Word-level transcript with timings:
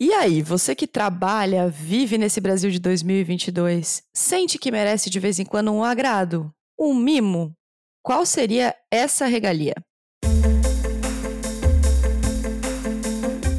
E 0.00 0.12
aí, 0.12 0.42
você 0.42 0.76
que 0.76 0.86
trabalha, 0.86 1.68
vive 1.68 2.16
nesse 2.16 2.40
Brasil 2.40 2.70
de 2.70 2.78
2022, 2.78 4.04
sente 4.14 4.56
que 4.56 4.70
merece 4.70 5.10
de 5.10 5.18
vez 5.18 5.40
em 5.40 5.44
quando 5.44 5.72
um 5.72 5.82
agrado, 5.82 6.52
um 6.78 6.94
mimo? 6.94 7.52
Qual 8.00 8.24
seria 8.24 8.76
essa 8.92 9.26
regalia? 9.26 9.74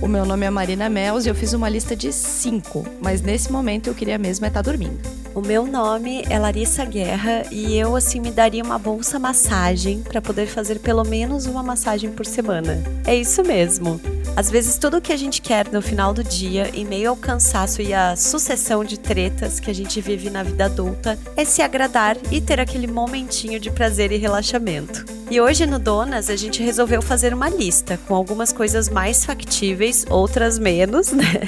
O 0.01 0.07
meu 0.07 0.25
nome 0.25 0.45
é 0.45 0.49
Marina 0.49 0.87
Mels 0.87 1.25
e 1.25 1.29
eu 1.29 1.35
fiz 1.35 1.51
uma 1.51 1.67
lista 1.67 1.93
de 1.93 2.13
cinco, 2.13 2.85
mas 3.01 3.21
nesse 3.21 3.51
momento 3.51 3.87
eu 3.87 3.93
queria 3.93 4.17
mesmo 4.17 4.45
é 4.45 4.47
estar 4.47 4.63
tá 4.63 4.71
dormindo. 4.71 5.18
O 5.35 5.41
meu 5.41 5.65
nome 5.65 6.23
é 6.27 6.39
Larissa 6.39 6.83
Guerra 6.83 7.43
e 7.51 7.77
eu 7.77 7.95
assim 7.95 8.19
me 8.19 8.31
daria 8.31 8.63
uma 8.63 8.79
bolsa 8.79 9.19
massagem 9.19 10.01
para 10.01 10.21
poder 10.21 10.47
fazer 10.47 10.79
pelo 10.79 11.03
menos 11.03 11.45
uma 11.45 11.61
massagem 11.61 12.11
por 12.11 12.25
semana. 12.25 12.81
É 13.05 13.15
isso 13.15 13.43
mesmo. 13.43 14.01
Às 14.35 14.49
vezes 14.49 14.77
tudo 14.77 14.97
o 14.97 15.01
que 15.01 15.13
a 15.13 15.17
gente 15.17 15.41
quer 15.41 15.71
no 15.71 15.81
final 15.81 16.13
do 16.13 16.23
dia, 16.23 16.69
em 16.73 16.83
meio 16.83 17.11
ao 17.11 17.15
cansaço 17.15 17.81
e 17.81 17.93
à 17.93 18.15
sucessão 18.15 18.83
de 18.83 18.99
tretas 18.99 19.59
que 19.59 19.69
a 19.69 19.73
gente 19.73 20.01
vive 20.01 20.29
na 20.29 20.43
vida 20.43 20.65
adulta, 20.65 21.17
é 21.37 21.45
se 21.45 21.61
agradar 21.61 22.17
e 22.31 22.41
ter 22.41 22.59
aquele 22.59 22.87
momentinho 22.87 23.59
de 23.59 23.69
prazer 23.69 24.11
e 24.11 24.17
relaxamento. 24.17 25.18
E 25.31 25.39
hoje 25.39 25.67
no 25.67 25.77
Donas 25.77 26.27
a 26.27 26.35
gente 26.35 26.63
resolveu 26.63 27.03
fazer 27.03 27.35
uma 27.35 27.49
lista 27.49 27.99
com 28.07 28.15
algumas 28.15 28.51
coisas 28.51 28.89
mais 28.89 29.23
factíveis, 29.23 30.03
outras 30.09 30.57
menos, 30.57 31.11
né? 31.13 31.41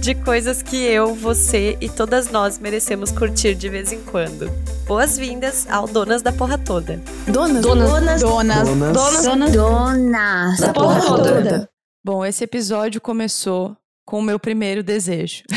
De 0.00 0.14
coisas 0.14 0.62
que 0.62 0.76
eu, 0.76 1.14
você 1.14 1.76
e 1.78 1.90
todas 1.90 2.30
nós 2.30 2.58
merecemos 2.58 3.12
curtir 3.12 3.54
de 3.54 3.68
vez 3.68 3.92
em 3.92 4.02
quando. 4.02 4.50
Boas-vindas 4.86 5.66
ao 5.68 5.86
Donas 5.86 6.22
da 6.22 6.32
Porra 6.32 6.56
Toda. 6.56 7.02
Donas, 7.26 7.60
donas, 7.60 7.90
donas, 7.90 8.22
donas, 8.22 8.66
donas, 8.66 9.24
donas, 9.24 9.52
donas. 9.52 10.60
Da 10.60 10.72
Porra 10.72 11.00
Toda. 11.02 11.70
Bom, 12.02 12.24
esse 12.24 12.44
episódio 12.44 12.98
começou 12.98 13.76
com 14.06 14.20
o 14.20 14.22
meu 14.22 14.38
primeiro 14.38 14.82
desejo. 14.82 15.42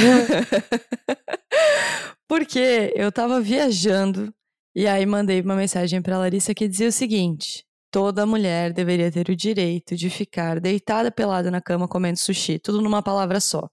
Porque 2.28 2.92
eu 2.98 3.14
tava 3.14 3.40
viajando 3.40 4.34
e 4.76 4.88
aí 4.88 5.06
mandei 5.06 5.42
uma 5.42 5.56
mensagem 5.56 6.02
para 6.02 6.18
Larissa 6.18 6.54
que 6.54 6.68
dizia 6.68 6.88
o 6.88 6.92
seguinte: 6.92 7.66
toda 7.92 8.26
mulher 8.26 8.72
deveria 8.74 9.12
ter 9.12 9.30
o 9.30 9.36
direito 9.36 9.96
de 9.96 10.10
ficar 10.10 10.60
deitada 10.60 11.12
pelada 11.12 11.52
na 11.52 11.62
cama 11.62 11.88
comendo 11.88 12.18
sushi, 12.18 12.58
tudo 12.60 12.82
numa 12.82 13.04
palavra 13.04 13.40
só. 13.40 13.68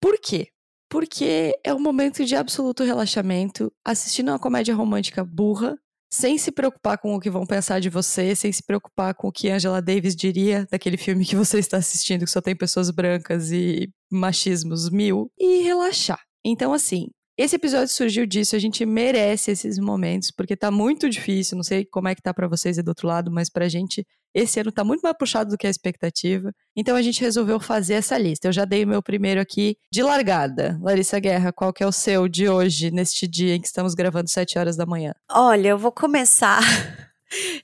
Por 0.00 0.18
quê? 0.20 0.48
Porque 0.90 1.52
é 1.62 1.72
um 1.72 1.80
momento 1.80 2.24
de 2.24 2.34
absoluto 2.34 2.82
relaxamento, 2.82 3.72
assistindo 3.84 4.30
uma 4.30 4.38
comédia 4.38 4.74
romântica 4.74 5.24
burra, 5.24 5.78
sem 6.12 6.36
se 6.36 6.50
preocupar 6.50 6.98
com 6.98 7.14
o 7.14 7.20
que 7.20 7.30
vão 7.30 7.46
pensar 7.46 7.80
de 7.80 7.88
você, 7.88 8.34
sem 8.34 8.50
se 8.50 8.64
preocupar 8.64 9.14
com 9.14 9.28
o 9.28 9.32
que 9.32 9.48
Angela 9.48 9.80
Davis 9.80 10.16
diria 10.16 10.66
daquele 10.68 10.96
filme 10.96 11.24
que 11.24 11.36
você 11.36 11.60
está 11.60 11.76
assistindo, 11.76 12.24
que 12.24 12.30
só 12.30 12.40
tem 12.40 12.56
pessoas 12.56 12.90
brancas 12.90 13.52
e 13.52 13.88
machismos 14.10 14.90
mil, 14.90 15.30
e 15.38 15.62
relaxar. 15.62 16.20
Então, 16.44 16.72
assim, 16.72 17.06
esse 17.42 17.56
episódio 17.56 17.88
surgiu 17.88 18.26
disso, 18.26 18.54
a 18.54 18.58
gente 18.58 18.84
merece 18.84 19.50
esses 19.50 19.78
momentos, 19.78 20.30
porque 20.30 20.56
tá 20.56 20.70
muito 20.70 21.08
difícil, 21.08 21.56
não 21.56 21.62
sei 21.62 21.84
como 21.84 22.08
é 22.08 22.14
que 22.14 22.22
tá 22.22 22.34
para 22.34 22.46
vocês 22.46 22.76
aí 22.76 22.84
do 22.84 22.88
outro 22.88 23.08
lado, 23.08 23.30
mas 23.30 23.48
pra 23.48 23.68
gente 23.68 24.06
esse 24.34 24.60
ano 24.60 24.70
tá 24.70 24.84
muito 24.84 25.00
mais 25.00 25.16
puxado 25.16 25.50
do 25.50 25.58
que 25.58 25.66
a 25.66 25.70
expectativa. 25.70 26.52
Então 26.76 26.94
a 26.94 27.02
gente 27.02 27.20
resolveu 27.20 27.58
fazer 27.58 27.94
essa 27.94 28.16
lista. 28.16 28.46
Eu 28.46 28.52
já 28.52 28.64
dei 28.64 28.86
meu 28.86 29.02
primeiro 29.02 29.40
aqui 29.40 29.76
de 29.92 30.02
largada. 30.02 30.78
Larissa 30.80 31.18
Guerra, 31.18 31.52
qual 31.52 31.72
que 31.72 31.82
é 31.82 31.86
o 31.86 31.90
seu 31.90 32.28
de 32.28 32.48
hoje, 32.48 32.90
neste 32.90 33.26
dia 33.26 33.56
em 33.56 33.60
que 33.60 33.66
estamos 33.66 33.94
gravando 33.94 34.30
7 34.30 34.58
horas 34.58 34.76
da 34.76 34.86
manhã? 34.86 35.12
Olha, 35.28 35.68
eu 35.68 35.78
vou 35.78 35.90
começar 35.90 36.60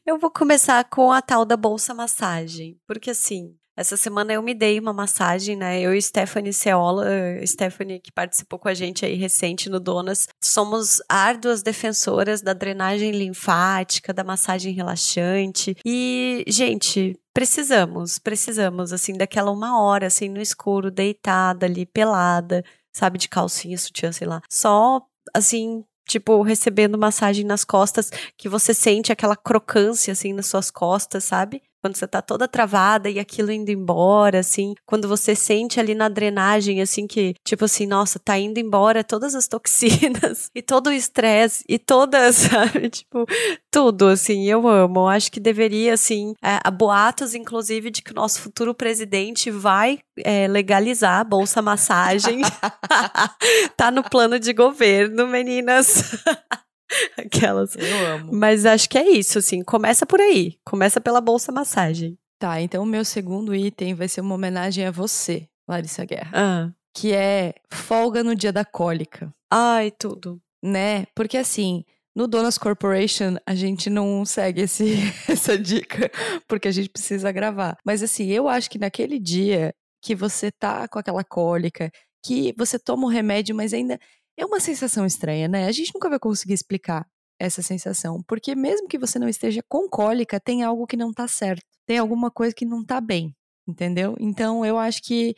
Eu 0.07 0.19
vou 0.19 0.31
começar 0.31 0.85
com 0.85 1.11
a 1.11 1.21
tal 1.21 1.45
da 1.45 1.57
bolsa 1.57 1.93
massagem, 1.93 2.79
porque 2.87 3.11
assim, 3.11 3.57
essa 3.77 3.97
semana 3.97 4.33
eu 4.33 4.43
me 4.43 4.55
dei 4.55 4.81
uma 4.81 4.93
massagem, 4.93 5.55
né? 5.55 5.81
Eu 5.81 5.95
e 5.95 6.01
Stephanie 6.01 6.53
Ceola, 6.53 7.07
Stephanie 7.45 8.01
que 8.01 8.11
participou 8.11 8.59
com 8.59 8.69
a 8.69 8.75
gente 8.75 9.05
aí 9.05 9.15
recente 9.15 9.69
no 9.69 9.79
Donas, 9.79 10.27
somos 10.43 11.03
árduas 11.09 11.63
defensoras 11.63 12.41
da 12.41 12.55
drenagem 12.55 13.11
linfática, 13.11 14.15
da 14.15 14.25
massagem 14.25 14.73
relaxante. 14.73 15.77
E, 15.85 16.45
gente, 16.49 17.19
precisamos, 17.35 18.19
precisamos, 18.19 18.93
assim, 18.95 19.13
daquela 19.13 19.51
uma 19.51 19.79
hora, 19.79 20.07
assim, 20.07 20.29
no 20.29 20.41
escuro, 20.41 20.91
deitada 20.91 21.67
ali, 21.67 21.85
pelada, 21.85 22.65
sabe, 22.95 23.19
de 23.19 23.29
calcinha, 23.29 23.77
sutiã, 23.77 24.11
sei 24.11 24.27
lá. 24.27 24.41
Só, 24.51 25.03
assim, 25.35 25.85
tipo, 26.09 26.41
recebendo 26.41 26.97
massagem 26.97 27.45
nas 27.45 27.65
costas, 27.65 28.11
que 28.39 28.49
você 28.49 28.73
sente 28.73 29.13
aquela 29.13 29.37
crocância, 29.37 30.13
assim, 30.13 30.33
nas 30.33 30.47
suas 30.47 30.71
costas, 30.71 31.25
sabe? 31.25 31.63
Quando 31.87 31.97
você 31.97 32.07
tá 32.09 32.21
toda 32.21 32.49
travada 32.49 33.09
e 33.09 33.21
aquilo 33.21 33.53
indo 33.53 33.71
embora, 33.71 34.41
assim, 34.41 34.75
quando 34.85 35.07
você 35.07 35.37
sente 35.37 35.79
ali 35.79 35.95
na 35.95 36.09
drenagem, 36.09 36.83
assim, 36.83 37.07
que, 37.07 37.35
tipo 37.45 37.65
assim, 37.65 37.87
nossa, 37.87 38.19
tá 38.19 38.37
indo 38.37 38.59
embora 38.59 39.05
todas 39.05 39.37
as 39.37 39.47
toxinas 39.47 40.51
e 40.53 40.61
todo 40.61 40.89
o 40.89 40.93
estresse 40.93 41.65
e 41.69 41.79
todas, 41.79 42.35
sabe, 42.51 42.91
tipo, 42.91 43.25
tudo, 43.71 44.09
assim, 44.09 44.47
eu 44.47 44.67
amo. 44.67 45.07
Acho 45.07 45.31
que 45.31 45.39
deveria, 45.39 45.95
assim, 45.95 46.35
é, 46.43 46.59
há 46.65 46.71
boatos, 46.73 47.37
inclusive, 47.37 47.89
de 47.89 48.03
que 48.03 48.11
o 48.11 48.17
nosso 48.17 48.41
futuro 48.41 48.75
presidente 48.75 49.49
vai 49.49 50.01
é, 50.25 50.49
legalizar 50.49 51.21
a 51.21 51.25
bolsa 51.25 51.63
massagem. 51.63 52.41
tá 53.77 53.93
no 53.93 54.03
plano 54.03 54.41
de 54.41 54.53
governo, 54.53 55.29
meninas. 55.29 56.17
Aquelas. 57.19 57.75
Eu 57.77 58.07
amo. 58.07 58.33
Mas 58.33 58.67
acho 58.67 58.89
que 58.89 58.99
é 58.99 59.09
isso, 59.09 59.39
assim. 59.39 59.63
Começa 59.63 60.07
por 60.07 60.21
aí. 60.21 60.59
Começa 60.65 61.01
pela 61.01 61.21
bolsa 61.21 61.53
massagem. 61.53 62.19
Tá, 62.39 62.61
então 62.61 62.83
o 62.83 62.87
meu 62.87 63.05
segundo 63.05 63.55
item 63.55 63.95
vai 63.95 64.09
ser 64.09 64.21
uma 64.21 64.35
homenagem 64.35 64.85
a 64.85 64.91
você, 64.91 65.49
Larissa 65.67 66.05
Guerra. 66.05 66.31
Ah. 66.35 66.73
Que 66.95 67.13
é 67.13 67.55
folga 67.73 68.23
no 68.23 68.35
dia 68.35 68.53
da 68.53 68.65
cólica. 68.65 69.33
Ai, 69.51 69.91
tudo. 69.91 70.41
Né? 70.63 71.07
Porque 71.15 71.39
assim, 71.39 71.83
no 72.15 72.27
Donas 72.27 72.59
Corporation, 72.59 73.37
a 73.47 73.55
gente 73.55 73.89
não 73.89 74.25
segue 74.25 74.63
esse, 74.63 74.97
essa 75.29 75.57
dica, 75.57 76.11
porque 76.47 76.69
a 76.69 76.73
gente 76.73 76.91
precisa 76.91 77.33
gravar. 77.33 77.79
Mas 77.85 78.03
assim, 78.03 78.27
eu 78.31 78.49
acho 78.49 78.71
que 78.71 78.79
naquele 78.79 79.19
dia 79.19 79.75
que 80.03 80.15
você 80.15 80.51
tá 80.51 80.87
com 80.89 80.99
aquela 80.99 81.25
cólica, 81.25 81.91
que 82.25 82.55
você 82.57 82.79
toma 82.79 83.07
o 83.07 83.11
remédio, 83.11 83.55
mas 83.55 83.73
ainda 83.73 83.99
é 84.37 84.45
uma 84.45 84.61
sensação 84.61 85.07
estranha, 85.07 85.49
né? 85.49 85.67
A 85.67 85.73
gente 85.73 85.93
nunca 85.95 86.09
vai 86.09 86.19
conseguir 86.19 86.55
explicar 86.55 87.07
essa 87.39 87.63
sensação, 87.63 88.23
porque 88.27 88.55
mesmo 88.55 88.89
que 88.89 88.99
você 88.99 89.19
não 89.19 89.29
esteja 89.29 89.63
com 89.69 89.89
cólica, 89.89 90.41
tem 90.41 90.63
algo 90.63 90.87
que 90.87 90.97
não 90.97 91.13
tá 91.13 91.29
certo, 91.29 91.65
tem 91.87 91.99
alguma 91.99 92.31
coisa 92.31 92.55
que 92.55 92.65
não 92.65 92.85
tá 92.85 93.01
bem, 93.01 93.35
entendeu? 93.69 94.17
Então 94.19 94.65
eu 94.65 94.79
acho 94.79 95.03
que 95.03 95.35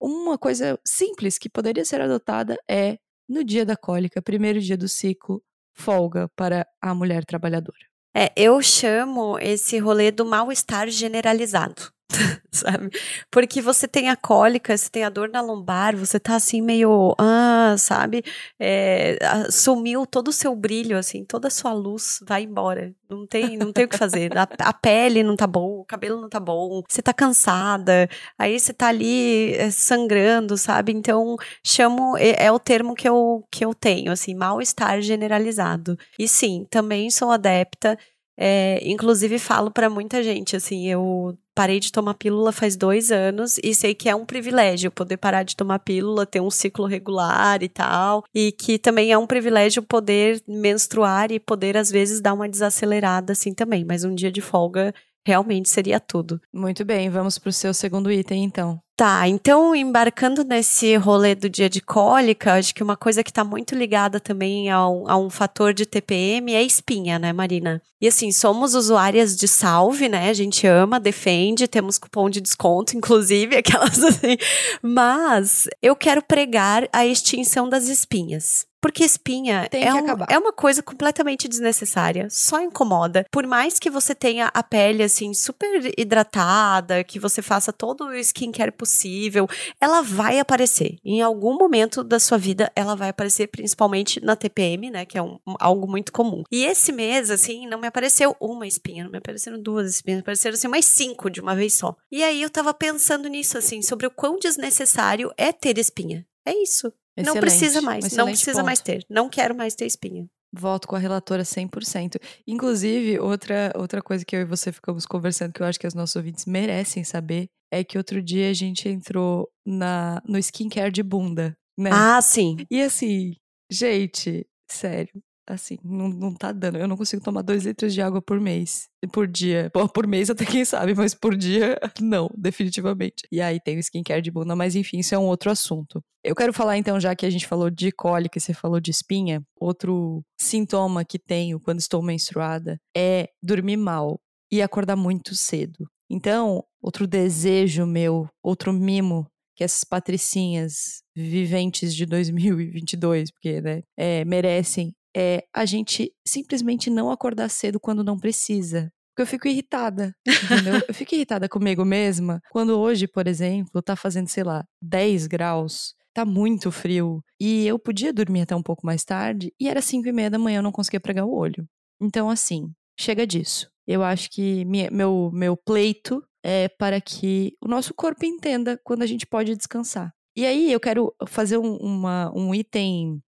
uma 0.00 0.38
coisa 0.38 0.78
simples 0.86 1.38
que 1.38 1.48
poderia 1.48 1.84
ser 1.84 2.00
adotada 2.00 2.58
é 2.68 2.98
no 3.28 3.44
dia 3.44 3.64
da 3.64 3.76
cólica, 3.76 4.20
primeiro 4.20 4.60
dia 4.60 4.76
do 4.76 4.88
ciclo, 4.88 5.42
folga 5.74 6.28
para 6.36 6.66
a 6.80 6.94
mulher 6.94 7.24
trabalhadora. 7.24 7.92
É, 8.14 8.30
eu 8.36 8.60
chamo 8.60 9.38
esse 9.38 9.78
rolê 9.78 10.10
do 10.10 10.24
mal-estar 10.24 10.88
generalizado. 10.90 11.90
sabe? 12.50 12.90
Porque 13.30 13.60
você 13.60 13.88
tem 13.88 14.08
a 14.08 14.16
cólica, 14.16 14.76
você 14.76 14.90
tem 14.90 15.04
a 15.04 15.08
dor 15.10 15.28
na 15.28 15.40
lombar, 15.40 15.96
você 15.96 16.18
tá 16.20 16.36
assim 16.36 16.60
meio, 16.60 17.14
ah, 17.18 17.74
sabe? 17.78 18.22
É, 18.58 19.18
sumiu 19.50 20.06
todo 20.06 20.28
o 20.28 20.32
seu 20.32 20.54
brilho, 20.54 20.98
assim, 20.98 21.24
toda 21.24 21.48
a 21.48 21.50
sua 21.50 21.72
luz 21.72 22.20
vai 22.26 22.42
embora. 22.42 22.94
Não 23.08 23.26
tem, 23.26 23.56
não 23.56 23.72
tem 23.72 23.84
o 23.84 23.88
que 23.88 23.96
fazer. 23.96 24.36
A, 24.36 24.48
a, 24.58 24.72
pele 24.72 25.22
não 25.22 25.36
tá 25.36 25.46
bom, 25.46 25.80
o 25.80 25.84
cabelo 25.84 26.20
não 26.20 26.28
tá 26.28 26.40
bom, 26.40 26.82
você 26.88 27.02
tá 27.02 27.12
cansada, 27.12 28.08
aí 28.38 28.58
você 28.58 28.72
tá 28.72 28.88
ali 28.88 29.54
é, 29.54 29.70
sangrando, 29.70 30.56
sabe? 30.56 30.92
Então, 30.92 31.36
chamo, 31.64 32.16
é, 32.16 32.46
é 32.46 32.52
o 32.52 32.58
termo 32.58 32.94
que 32.94 33.08
eu, 33.08 33.44
que 33.50 33.64
eu 33.64 33.74
tenho, 33.74 34.12
assim, 34.12 34.34
mal-estar 34.34 35.00
generalizado. 35.02 35.98
E 36.18 36.26
sim, 36.28 36.66
também 36.70 37.10
sou 37.10 37.30
adepta 37.30 37.98
é, 38.44 38.80
inclusive 38.82 39.38
falo 39.38 39.70
para 39.70 39.88
muita 39.88 40.20
gente, 40.20 40.56
assim, 40.56 40.88
eu 40.88 41.38
parei 41.54 41.78
de 41.78 41.92
tomar 41.92 42.14
pílula 42.14 42.50
faz 42.50 42.74
dois 42.74 43.12
anos 43.12 43.56
e 43.62 43.72
sei 43.72 43.94
que 43.94 44.08
é 44.08 44.16
um 44.16 44.26
privilégio 44.26 44.90
poder 44.90 45.16
parar 45.16 45.44
de 45.44 45.54
tomar 45.54 45.78
pílula, 45.78 46.26
ter 46.26 46.40
um 46.40 46.50
ciclo 46.50 46.84
regular 46.84 47.62
e 47.62 47.68
tal, 47.68 48.24
e 48.34 48.50
que 48.50 48.80
também 48.80 49.12
é 49.12 49.16
um 49.18 49.28
privilégio 49.28 49.80
poder 49.80 50.42
menstruar 50.48 51.30
e 51.30 51.38
poder 51.38 51.76
às 51.76 51.88
vezes 51.88 52.20
dar 52.20 52.34
uma 52.34 52.48
desacelerada 52.48 53.32
assim 53.32 53.54
também, 53.54 53.84
mas 53.84 54.02
um 54.02 54.12
dia 54.12 54.32
de 54.32 54.40
folga 54.40 54.92
realmente 55.24 55.68
seria 55.68 56.00
tudo. 56.00 56.40
Muito 56.52 56.84
bem, 56.84 57.08
vamos 57.10 57.38
para 57.38 57.50
o 57.50 57.52
seu 57.52 57.72
segundo 57.72 58.10
item 58.10 58.44
então. 58.44 58.80
Tá, 58.94 59.26
então 59.26 59.74
embarcando 59.74 60.44
nesse 60.44 60.94
rolê 60.96 61.34
do 61.34 61.48
dia 61.48 61.68
de 61.68 61.80
cólica, 61.80 62.54
acho 62.54 62.74
que 62.74 62.82
uma 62.82 62.96
coisa 62.96 63.24
que 63.24 63.30
está 63.30 63.42
muito 63.42 63.74
ligada 63.74 64.20
também 64.20 64.70
a 64.70 64.86
um, 64.86 65.08
a 65.08 65.16
um, 65.16 65.30
fator 65.30 65.72
de 65.72 65.86
TPM 65.86 66.52
é 66.52 66.58
a 66.58 66.62
espinha, 66.62 67.18
né, 67.18 67.32
Marina? 67.32 67.82
E 68.00 68.06
assim, 68.06 68.30
somos 68.30 68.74
usuárias 68.74 69.34
de 69.34 69.48
salve, 69.48 70.08
né? 70.08 70.28
A 70.28 70.34
gente 70.34 70.66
ama, 70.66 71.00
defende, 71.00 71.66
temos 71.66 71.98
cupom 71.98 72.28
de 72.28 72.40
desconto, 72.40 72.94
inclusive, 72.96 73.56
aquelas 73.56 74.02
assim. 74.04 74.36
Mas 74.82 75.68
eu 75.80 75.96
quero 75.96 76.22
pregar 76.22 76.86
a 76.92 77.06
extinção 77.06 77.68
das 77.68 77.88
espinhas. 77.88 78.66
Porque 78.82 79.04
espinha 79.04 79.68
é, 79.86 79.94
um- 79.94 80.06
é 80.28 80.38
uma 80.38 80.52
coisa 80.52 80.82
completamente 80.82 81.46
desnecessária, 81.48 82.26
só 82.28 82.60
incomoda. 82.60 83.24
Por 83.30 83.46
mais 83.46 83.78
que 83.78 83.88
você 83.88 84.12
tenha 84.14 84.50
a 84.52 84.62
pele 84.62 85.02
assim 85.04 85.32
super 85.32 85.92
hidratada, 85.96 87.04
que 87.04 87.18
você 87.18 87.40
faça 87.40 87.72
todo 87.72 88.06
o 88.06 88.14
skincare 88.14 88.72
possível, 88.72 89.48
ela 89.80 90.02
vai 90.02 90.38
aparecer. 90.38 90.96
Em 91.04 91.22
algum 91.22 91.56
momento 91.56 92.02
da 92.02 92.18
sua 92.18 92.36
vida, 92.38 92.70
ela 92.74 92.94
vai 92.96 93.08
aparecer, 93.10 93.46
principalmente 93.46 94.20
na 94.20 94.34
TPM, 94.36 94.90
né? 94.90 95.04
Que 95.06 95.16
é 95.16 95.22
um- 95.22 95.38
um- 95.46 95.54
algo 95.60 95.86
muito 95.88 96.12
comum. 96.12 96.42
E 96.50 96.64
esse 96.64 96.90
mês, 96.92 97.30
assim, 97.30 97.66
não 97.68 97.78
me 97.78 97.86
apareceu 97.86 98.36
uma 98.40 98.66
espinha, 98.66 99.04
não 99.04 99.10
me 99.12 99.18
apareceram 99.18 99.60
duas 99.62 99.88
espinhas, 99.94 100.18
me 100.18 100.22
apareceram 100.22 100.54
assim 100.54 100.68
mais 100.68 100.84
cinco 100.86 101.30
de 101.30 101.40
uma 101.40 101.54
vez 101.54 101.74
só. 101.74 101.94
E 102.10 102.22
aí 102.22 102.42
eu 102.42 102.50
tava 102.50 102.74
pensando 102.74 103.28
nisso, 103.28 103.56
assim, 103.56 103.80
sobre 103.80 104.06
o 104.06 104.10
quão 104.10 104.38
desnecessário 104.38 105.32
é 105.36 105.52
ter 105.52 105.78
espinha. 105.78 106.26
É 106.44 106.52
isso. 106.60 106.92
Não 107.16 107.34
Excelente, 107.34 107.40
precisa 107.40 107.80
um 107.80 107.82
mais, 107.82 108.02
não 108.02 108.06
excelente 108.08 108.34
precisa 108.36 108.56
ponto. 108.56 108.64
mais 108.66 108.80
ter. 108.80 109.04
Não 109.08 109.28
quero 109.28 109.54
mais 109.54 109.74
ter 109.74 109.86
espinha. 109.86 110.26
Voto 110.54 110.86
com 110.86 110.96
a 110.96 110.98
relatora 110.98 111.42
100%. 111.42 112.16
Inclusive, 112.46 113.18
outra, 113.18 113.72
outra 113.74 114.02
coisa 114.02 114.24
que 114.24 114.36
eu 114.36 114.40
e 114.40 114.44
você 114.44 114.70
ficamos 114.70 115.06
conversando, 115.06 115.52
que 115.52 115.62
eu 115.62 115.66
acho 115.66 115.78
que 115.80 115.86
os 115.86 115.94
nossos 115.94 116.14
ouvintes 116.16 116.44
merecem 116.46 117.04
saber, 117.04 117.48
é 117.72 117.82
que 117.82 117.96
outro 117.96 118.22
dia 118.22 118.50
a 118.50 118.52
gente 118.52 118.88
entrou 118.88 119.48
na, 119.66 120.22
no 120.26 120.38
skincare 120.38 120.92
de 120.92 121.02
bunda, 121.02 121.56
né? 121.78 121.90
Ah, 121.92 122.20
sim. 122.20 122.56
E 122.70 122.82
assim, 122.82 123.34
gente, 123.70 124.46
sério, 124.70 125.22
assim, 125.46 125.78
não, 125.84 126.08
não 126.08 126.34
tá 126.34 126.52
dando. 126.52 126.78
Eu 126.78 126.88
não 126.88 126.96
consigo 126.96 127.22
tomar 127.22 127.42
dois 127.42 127.64
litros 127.64 127.92
de 127.92 128.00
água 128.00 128.22
por 128.22 128.40
mês. 128.40 128.88
Por 129.12 129.26
dia. 129.26 129.70
Bom, 129.74 129.86
por 129.88 130.06
mês 130.06 130.30
até 130.30 130.44
quem 130.44 130.64
sabe, 130.64 130.94
mas 130.94 131.14
por 131.14 131.36
dia, 131.36 131.78
não, 132.00 132.30
definitivamente. 132.36 133.26
E 133.30 133.40
aí 133.40 133.60
tem 133.60 133.76
o 133.76 133.80
skincare 133.80 134.22
de 134.22 134.30
bunda, 134.30 134.54
mas 134.54 134.76
enfim, 134.76 134.98
isso 134.98 135.14
é 135.14 135.18
um 135.18 135.26
outro 135.26 135.50
assunto. 135.50 136.02
Eu 136.24 136.34
quero 136.34 136.52
falar 136.52 136.78
então, 136.78 137.00
já 137.00 137.14
que 137.16 137.26
a 137.26 137.30
gente 137.30 137.46
falou 137.46 137.68
de 137.68 137.90
cólica 137.90 138.38
e 138.38 138.40
você 138.40 138.54
falou 138.54 138.80
de 138.80 138.90
espinha, 138.90 139.42
outro 139.60 140.22
sintoma 140.40 141.04
que 141.04 141.18
tenho 141.18 141.58
quando 141.58 141.80
estou 141.80 142.02
menstruada 142.02 142.78
é 142.96 143.28
dormir 143.42 143.76
mal 143.76 144.20
e 144.50 144.62
acordar 144.62 144.96
muito 144.96 145.34
cedo. 145.34 145.88
Então, 146.08 146.62
outro 146.80 147.06
desejo 147.06 147.86
meu, 147.86 148.28
outro 148.42 148.72
mimo 148.72 149.26
que 149.56 149.64
essas 149.64 149.84
patricinhas 149.84 151.02
viventes 151.14 151.94
de 151.94 152.06
2022, 152.06 153.30
porque, 153.30 153.60
né, 153.60 153.82
é, 153.96 154.24
merecem, 154.24 154.94
é 155.16 155.44
a 155.54 155.64
gente 155.64 156.12
simplesmente 156.26 156.88
não 156.90 157.10
acordar 157.10 157.48
cedo 157.48 157.78
quando 157.80 158.02
não 158.04 158.18
precisa. 158.18 158.90
Porque 159.10 159.22
eu 159.22 159.26
fico 159.26 159.46
irritada, 159.46 160.14
entendeu? 160.26 160.74
eu 160.88 160.94
fico 160.94 161.14
irritada 161.14 161.48
comigo 161.48 161.84
mesma 161.84 162.40
quando 162.50 162.78
hoje, 162.78 163.06
por 163.06 163.26
exemplo, 163.26 163.82
tá 163.82 163.94
fazendo, 163.94 164.28
sei 164.28 164.42
lá, 164.42 164.64
10 164.80 165.26
graus, 165.26 165.94
tá 166.14 166.24
muito 166.24 166.70
frio, 166.70 167.22
e 167.38 167.66
eu 167.66 167.78
podia 167.78 168.12
dormir 168.12 168.42
até 168.42 168.56
um 168.56 168.62
pouco 168.62 168.86
mais 168.86 169.04
tarde, 169.04 169.52
e 169.60 169.68
era 169.68 169.82
5 169.82 170.08
e 170.08 170.12
meia 170.12 170.30
da 170.30 170.38
manhã, 170.38 170.58
eu 170.58 170.62
não 170.62 170.72
conseguia 170.72 171.00
pregar 171.00 171.26
o 171.26 171.34
olho. 171.34 171.66
Então, 172.00 172.30
assim, 172.30 172.70
chega 172.98 173.26
disso. 173.26 173.70
Eu 173.86 174.02
acho 174.02 174.30
que 174.30 174.64
minha- 174.64 174.90
meu, 174.90 175.30
meu 175.32 175.56
pleito 175.56 176.22
é 176.42 176.68
para 176.68 177.00
que 177.00 177.54
o 177.62 177.68
nosso 177.68 177.92
corpo 177.94 178.24
entenda 178.24 178.80
quando 178.84 179.02
a 179.02 179.06
gente 179.06 179.26
pode 179.26 179.54
descansar. 179.56 180.10
E 180.36 180.46
aí 180.46 180.72
eu 180.72 180.80
quero 180.80 181.14
fazer 181.28 181.58
um, 181.58 181.76
uma- 181.76 182.32
um 182.34 182.54
item 182.54 183.20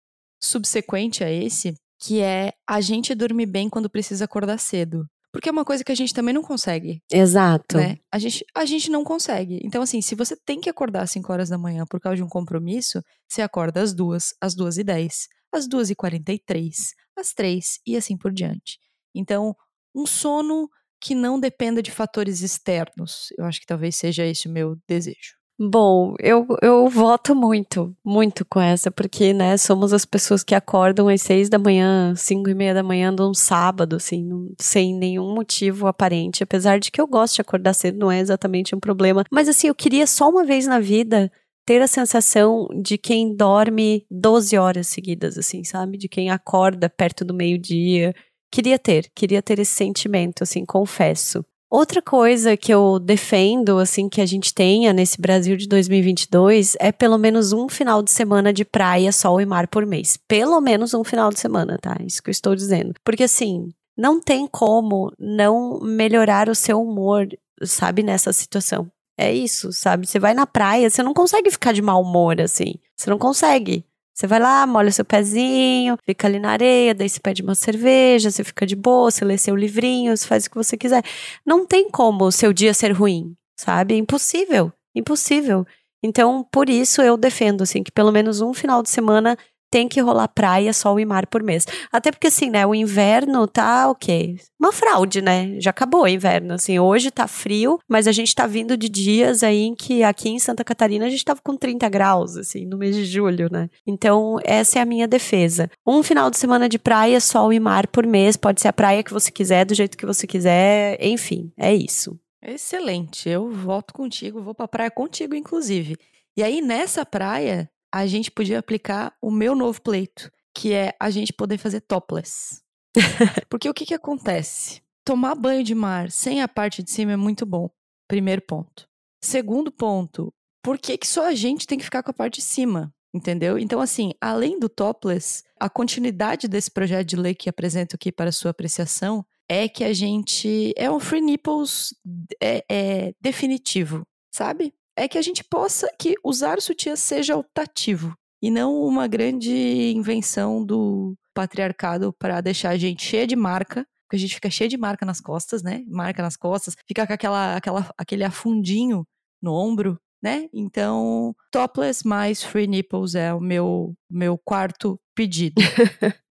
subsequente 0.45 1.25
a 1.25 1.31
esse, 1.31 1.75
que 1.99 2.21
é 2.21 2.53
a 2.69 2.81
gente 2.81 3.15
dormir 3.15 3.47
bem 3.47 3.69
quando 3.69 3.91
precisa 3.91 4.25
acordar 4.25 4.59
cedo. 4.59 5.07
Porque 5.33 5.49
é 5.49 5.53
uma 5.53 5.65
coisa 5.65 5.83
que 5.83 5.91
a 5.91 5.97
gente 5.97 6.15
também 6.15 6.33
não 6.33 6.43
consegue, 6.43 7.03
Exato. 7.11 7.77
né? 7.77 7.97
A 8.13 8.21
gente, 8.21 8.45
a 8.55 8.65
gente 8.65 8.89
não 8.89 9.03
consegue. 9.03 9.61
Então, 9.65 9.83
assim, 9.83 10.01
se 10.01 10.15
você 10.15 10.37
tem 10.37 10.61
que 10.61 10.71
acordar 10.71 11.03
às 11.03 11.11
5 11.11 11.33
horas 11.33 11.49
da 11.49 11.59
manhã 11.59 11.85
por 11.91 11.99
causa 11.99 12.17
de 12.17 12.23
um 12.23 12.29
compromisso, 12.29 13.03
você 13.29 13.43
acorda 13.43 13.83
às 13.83 13.93
duas, 13.93 14.33
às 14.41 14.55
duas 14.55 14.79
e 14.79 14.85
10, 14.85 15.27
às 15.53 15.67
duas 15.67 15.91
e 15.91 15.95
43, 15.97 16.95
às 17.17 17.33
3 17.33 17.81
e 17.85 17.97
assim 17.97 18.17
por 18.17 18.33
diante. 18.33 18.79
Então, 19.13 19.57
um 19.93 20.07
sono 20.07 20.69
que 21.01 21.17
não 21.17 21.41
dependa 21.41 21.83
de 21.83 21.91
fatores 21.91 22.41
externos. 22.41 23.29
Eu 23.37 23.45
acho 23.45 23.61
que 23.61 23.67
talvez 23.67 23.97
seja 23.97 24.25
esse 24.25 24.47
o 24.47 24.53
meu 24.53 24.77
desejo. 24.89 25.35
Bom, 25.67 26.15
eu, 26.21 26.47
eu 26.61 26.89
voto 26.91 27.35
muito, 27.35 27.97
muito 28.05 28.45
com 28.45 28.61
essa, 28.61 28.91
porque, 28.91 29.33
né, 29.33 29.57
somos 29.57 29.95
as 29.95 30.05
pessoas 30.05 30.45
que 30.45 30.55
acordam 30.55 31.09
às 31.09 31.23
seis 31.23 31.49
da 31.49 31.59
manhã, 31.59 32.15
cinco 32.15 32.51
e 32.51 32.55
meia 32.55 32.75
da 32.75 32.83
manhã 32.83 33.11
num 33.11 33.33
sábado, 33.33 33.97
assim, 33.97 34.29
sem 34.61 34.95
nenhum 34.95 35.35
motivo 35.35 35.87
aparente, 35.87 36.43
apesar 36.43 36.79
de 36.79 36.91
que 36.91 37.01
eu 37.01 37.07
gosto 37.07 37.37
de 37.37 37.41
acordar 37.41 37.73
cedo, 37.73 37.99
não 37.99 38.13
é 38.13 38.21
exatamente 38.21 38.75
um 38.75 38.81
problema, 38.81 39.25
mas 39.31 39.49
assim, 39.49 39.69
eu 39.69 39.75
queria 39.75 40.07
só 40.07 40.29
uma 40.29 40.45
vez 40.45 40.67
na 40.67 40.81
vida 40.81 41.33
ter 41.65 41.81
a 41.81 41.87
sensação 41.87 42.69
de 42.83 42.99
quem 42.99 43.35
dorme 43.35 44.05
12 44.11 44.59
horas 44.59 44.89
seguidas, 44.89 45.39
assim, 45.39 45.65
sabe? 45.65 45.97
De 45.97 46.11
quem 46.11 46.29
acorda 46.29 46.91
perto 46.91 47.25
do 47.25 47.33
meio-dia. 47.33 48.15
Queria 48.53 48.79
ter, 48.79 49.11
queria 49.15 49.41
ter 49.41 49.59
esse 49.59 49.73
sentimento, 49.73 50.43
assim, 50.43 50.67
confesso. 50.67 51.43
Outra 51.75 52.01
coisa 52.01 52.57
que 52.57 52.73
eu 52.73 53.01
defendo, 53.01 53.81
assim, 53.81 54.09
que 54.09 54.21
a 54.21 54.27
gente 54.27 54.55
tenha 54.55 54.93
nesse 54.93 55.21
Brasil 55.21 55.57
de 55.57 55.67
2022 55.67 56.77
é 56.79 56.93
pelo 56.93 57.19
menos 57.19 57.53
um 57.53 57.69
final 57.69 58.01
de 58.01 58.13
semana 58.13 58.53
de 58.53 58.65
praia, 58.65 59.11
sol 59.11 59.41
e 59.41 59.45
mar 59.45 59.67
por 59.67 59.85
mês. 59.85 60.17
Pelo 60.29 60.61
menos 60.61 60.95
um 60.95 61.03
final 61.03 61.31
de 61.31 61.41
semana, 61.41 61.77
tá? 61.77 61.97
Isso 62.07 62.23
que 62.23 62.31
eu 62.31 62.33
estou 62.33 62.55
dizendo. 62.55 62.95
Porque, 63.03 63.25
assim, 63.25 63.71
não 63.99 64.21
tem 64.21 64.47
como 64.47 65.13
não 65.19 65.81
melhorar 65.81 66.49
o 66.49 66.55
seu 66.55 66.81
humor, 66.81 67.27
sabe, 67.65 68.05
nessa 68.05 68.33
situação. 68.33 68.89
É 69.19 69.35
isso, 69.35 69.73
sabe? 69.73 70.07
Você 70.07 70.21
vai 70.21 70.33
na 70.33 70.47
praia, 70.47 70.89
você 70.89 71.03
não 71.03 71.13
consegue 71.13 71.51
ficar 71.51 71.73
de 71.73 71.83
mau 71.83 72.01
humor, 72.03 72.41
assim. 72.41 72.75
Você 72.97 73.11
não 73.11 73.19
consegue. 73.19 73.85
Você 74.15 74.29
vai 74.29 74.39
lá, 74.39 74.65
molha 74.65 74.93
seu 74.93 75.05
pezinho, 75.05 75.99
fica 76.07 76.29
ali 76.29 76.39
na 76.39 76.51
areia, 76.53 76.95
daí 76.95 77.09
você 77.09 77.19
pede 77.19 77.43
uma 77.43 77.57
cerveja, 77.57 78.31
você 78.31 78.45
fica 78.45 78.65
de 78.65 78.77
boa, 78.77 79.11
você 79.11 79.25
lê 79.25 79.37
seu 79.37 79.57
livrinho, 79.57 80.17
você 80.17 80.25
faz 80.25 80.47
o 80.47 80.51
que 80.51 80.57
você 80.57 80.77
quiser. 80.77 81.03
Não 81.45 81.67
tem 81.67 81.91
como 81.91 82.25
o 82.25 82.33
seu 82.33 82.53
dia 82.53 82.73
ser 82.73 82.93
ruim, 82.93 83.35
sabe? 83.59 83.95
É 83.95 83.97
impossível, 83.97 84.73
impossível. 84.95 85.67
Então, 86.01 86.47
por 86.53 86.69
isso 86.69 87.03
eu 87.03 87.17
defendo, 87.17 87.63
assim, 87.63 87.83
que 87.83 87.91
pelo 87.91 88.13
menos 88.13 88.41
um 88.41 88.55
final 88.55 88.83
de 88.83 88.91
semana 88.91 89.37
tem 89.75 89.89
que 89.89 90.01
rolar 90.01 90.29
praia, 90.29 90.73
sol 90.73 91.01
e 91.01 91.05
mar 91.05 91.27
por 91.27 91.43
mês. 91.43 91.67
Até 91.91 92.13
porque, 92.13 92.29
assim, 92.29 92.49
né, 92.49 92.65
o 92.65 92.77
inverno 92.77 93.45
tá 93.49 93.91
o 93.91 93.95
quê? 93.97 94.37
Uma 94.57 94.71
fraude, 94.71 95.21
né? 95.21 95.59
Já 95.59 95.71
acabou 95.71 96.03
o 96.03 96.09
inverno, 96.09 96.55
assim, 96.55 96.79
hoje 96.79 97.11
tá 97.11 97.27
frio, 97.27 97.81
mas 97.89 98.07
a 98.07 98.13
gente 98.13 98.33
tá 98.33 98.47
vindo 98.47 98.77
de 98.77 98.89
dias 98.89 99.43
aí 99.43 99.63
em 99.63 99.75
que 99.75 100.05
aqui 100.05 100.29
em 100.29 100.39
Santa 100.39 100.63
Catarina 100.63 101.07
a 101.07 101.11
gente 101.11 101.25
tava 101.25 101.41
com 101.43 101.57
30 101.57 101.89
graus, 101.89 102.37
assim, 102.37 102.65
no 102.65 102.79
mês 102.79 102.95
de 102.95 103.05
julho, 103.05 103.49
né? 103.51 103.69
Então, 103.85 104.39
essa 104.45 104.79
é 104.79 104.83
a 104.83 104.85
minha 104.87 105.09
defesa. 105.09 105.69
Um 105.85 106.05
final 106.05 106.31
de 106.31 106.39
semana 106.39 106.69
de 106.69 106.79
praia, 106.79 107.19
sol 107.19 107.53
e 107.53 107.59
mar 107.59 107.89
por 107.89 108.07
mês, 108.07 108.37
pode 108.37 108.61
ser 108.61 108.69
a 108.69 108.73
praia 108.73 109.03
que 109.03 109.13
você 109.13 109.33
quiser, 109.33 109.65
do 109.65 109.75
jeito 109.75 109.99
que 109.99 110.07
você 110.07 110.25
quiser, 110.25 111.05
enfim, 111.05 111.51
é 111.59 111.75
isso. 111.75 112.17
Excelente, 112.41 113.29
eu 113.29 113.51
volto 113.51 113.93
contigo, 113.93 114.41
vou 114.41 114.55
pra 114.55 114.69
praia 114.69 114.91
contigo, 114.93 115.35
inclusive. 115.35 115.97
E 116.37 116.45
aí, 116.45 116.61
nessa 116.61 117.05
praia, 117.05 117.69
a 117.95 118.09
gente 118.09 118.29
podia 118.29 118.59
aplicar 118.59 119.17
o 119.23 119.31
meu 119.31 119.55
novo 119.55 119.81
pleito, 119.81 120.29
que 120.53 120.73
é 120.73 120.97
a 120.99 121.11
gente 121.11 121.33
poder 121.33 121.59
fazer 121.59 121.81
topless. 121.81 122.61
Porque 123.49 123.69
o 123.69 123.73
que 123.73 123.87
que 123.87 123.95
acontece? 123.95 124.83
Tomar 125.05 125.37
banho 125.37 125.63
de 125.63 125.77
mar 125.77 126.11
sem 126.11 126.43
a 126.43 126.49
parte 126.49 126.83
de 126.83 126.91
cima 126.91 127.13
é 127.13 127.17
muito 127.17 127.47
bom. 127.47 127.71
Primeiro 128.09 128.43
ponto. 128.43 128.89
Segundo 129.23 129.71
ponto, 129.71 130.35
por 130.61 130.77
que, 130.77 130.99
que 130.99 131.07
só 131.07 131.29
a 131.29 131.37
gente 131.37 131.69
tem 131.69 131.79
que 131.79 131.85
ficar 131.85 132.03
com 132.03 132.11
a 132.11 132.15
parte 132.15 132.41
de 132.41 132.43
cima? 132.43 132.93
Entendeu? 133.15 133.61
Então, 133.61 133.81
assim, 133.81 134.11
além 134.21 134.59
do 134.59 134.69
topless, 134.69 135.45
a 135.61 135.71
continuidade 135.71 136.49
desse 136.49 136.73
projeto 136.73 137.07
de 137.07 137.15
lei 137.15 137.33
que 137.33 137.49
apresento 137.49 137.95
aqui 137.95 138.11
para 138.11 138.33
sua 138.33 138.51
apreciação 138.51 139.25
é 139.49 139.69
que 139.69 139.85
a 139.85 139.93
gente. 139.93 140.75
É 140.77 140.91
um 140.91 140.99
free 140.99 141.21
nipples 141.21 141.95
é, 142.43 142.65
é 142.69 143.15
definitivo, 143.21 144.05
sabe? 144.33 144.75
É 144.97 145.09
que 145.09 145.19
a 145.19 145.23
gente 145.23 145.43
possa 145.43 145.89
que 145.99 146.15
usar 146.25 146.59
o 146.59 146.63
sutiã 146.63 146.95
seja 146.95 147.37
optativo 147.37 148.15
e 148.41 148.51
não 148.51 148.75
uma 148.83 149.09
grande 149.09 149.53
invenção 149.95 150.65
do 150.65 151.17
patriarcado 151.33 152.13
para 152.13 152.41
deixar 152.41 152.71
a 152.71 152.77
gente 152.77 153.03
cheia 153.03 153.27
de 153.27 153.35
marca, 153.35 153.87
porque 154.03 154.17
a 154.17 154.19
gente 154.19 154.35
fica 154.35 154.51
cheia 154.51 154.69
de 154.69 154.77
marca 154.77 155.05
nas 155.05 155.21
costas, 155.21 155.63
né? 155.63 155.83
Marca 155.89 156.23
nas 156.23 156.37
costas, 156.37 156.77
fica 156.87 157.07
com 157.07 157.13
aquela, 157.13 157.57
aquela, 157.57 157.91
aquele 157.99 158.23
afundinho 158.23 159.07
no 159.43 159.53
ombro, 159.53 159.99
né? 160.23 160.49
Então, 160.53 161.35
topless 161.55 162.05
mais 162.05 162.43
free 162.43 162.67
nipples 162.67 163.15
é 163.15 163.33
o 163.33 163.39
meu, 163.39 163.95
meu 164.11 164.37
quarto 164.37 164.99
pedido. 165.15 165.55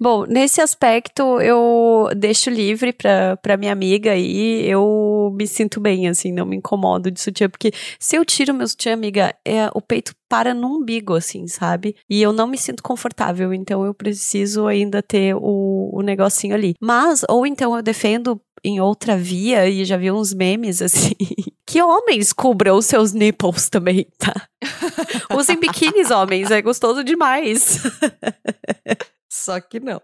Bom, 0.00 0.24
nesse 0.26 0.60
aspecto 0.60 1.40
eu 1.40 2.10
deixo 2.16 2.50
livre 2.50 2.92
pra, 2.92 3.36
pra 3.36 3.56
minha 3.56 3.72
amiga 3.72 4.16
e 4.16 4.68
eu 4.68 5.32
me 5.36 5.46
sinto 5.46 5.80
bem, 5.80 6.08
assim, 6.08 6.32
não 6.32 6.44
me 6.44 6.56
incomodo 6.56 7.12
de 7.12 7.20
sutiã, 7.20 7.48
porque 7.48 7.72
se 8.00 8.16
eu 8.16 8.24
tiro 8.24 8.52
meu 8.52 8.66
sutiã, 8.66 8.94
amiga, 8.94 9.32
é, 9.44 9.70
o 9.72 9.80
peito 9.80 10.12
para 10.28 10.52
no 10.52 10.78
umbigo, 10.78 11.14
assim, 11.14 11.46
sabe? 11.46 11.94
E 12.10 12.20
eu 12.20 12.32
não 12.32 12.48
me 12.48 12.58
sinto 12.58 12.82
confortável, 12.82 13.54
então 13.54 13.84
eu 13.84 13.94
preciso 13.94 14.66
ainda 14.66 15.00
ter 15.00 15.36
o, 15.36 15.90
o 15.92 16.02
negocinho 16.02 16.56
ali. 16.56 16.74
Mas, 16.80 17.24
ou 17.28 17.46
então 17.46 17.76
eu 17.76 17.82
defendo 17.82 18.40
em 18.64 18.80
outra 18.80 19.16
via, 19.16 19.68
e 19.68 19.84
já 19.84 19.96
vi 19.96 20.10
uns 20.10 20.32
memes 20.32 20.80
assim, 20.80 21.12
que 21.66 21.82
homens 21.82 22.32
cubram 22.32 22.78
os 22.78 22.86
seus 22.86 23.12
nipples 23.12 23.68
também, 23.68 24.06
tá? 24.24 24.48
Usem 25.36 25.58
biquínis, 25.58 26.10
homens, 26.10 26.50
é 26.50 26.62
gostoso 26.62 27.02
demais. 27.04 27.80
Só 29.30 29.60
que 29.60 29.80
não. 29.80 30.00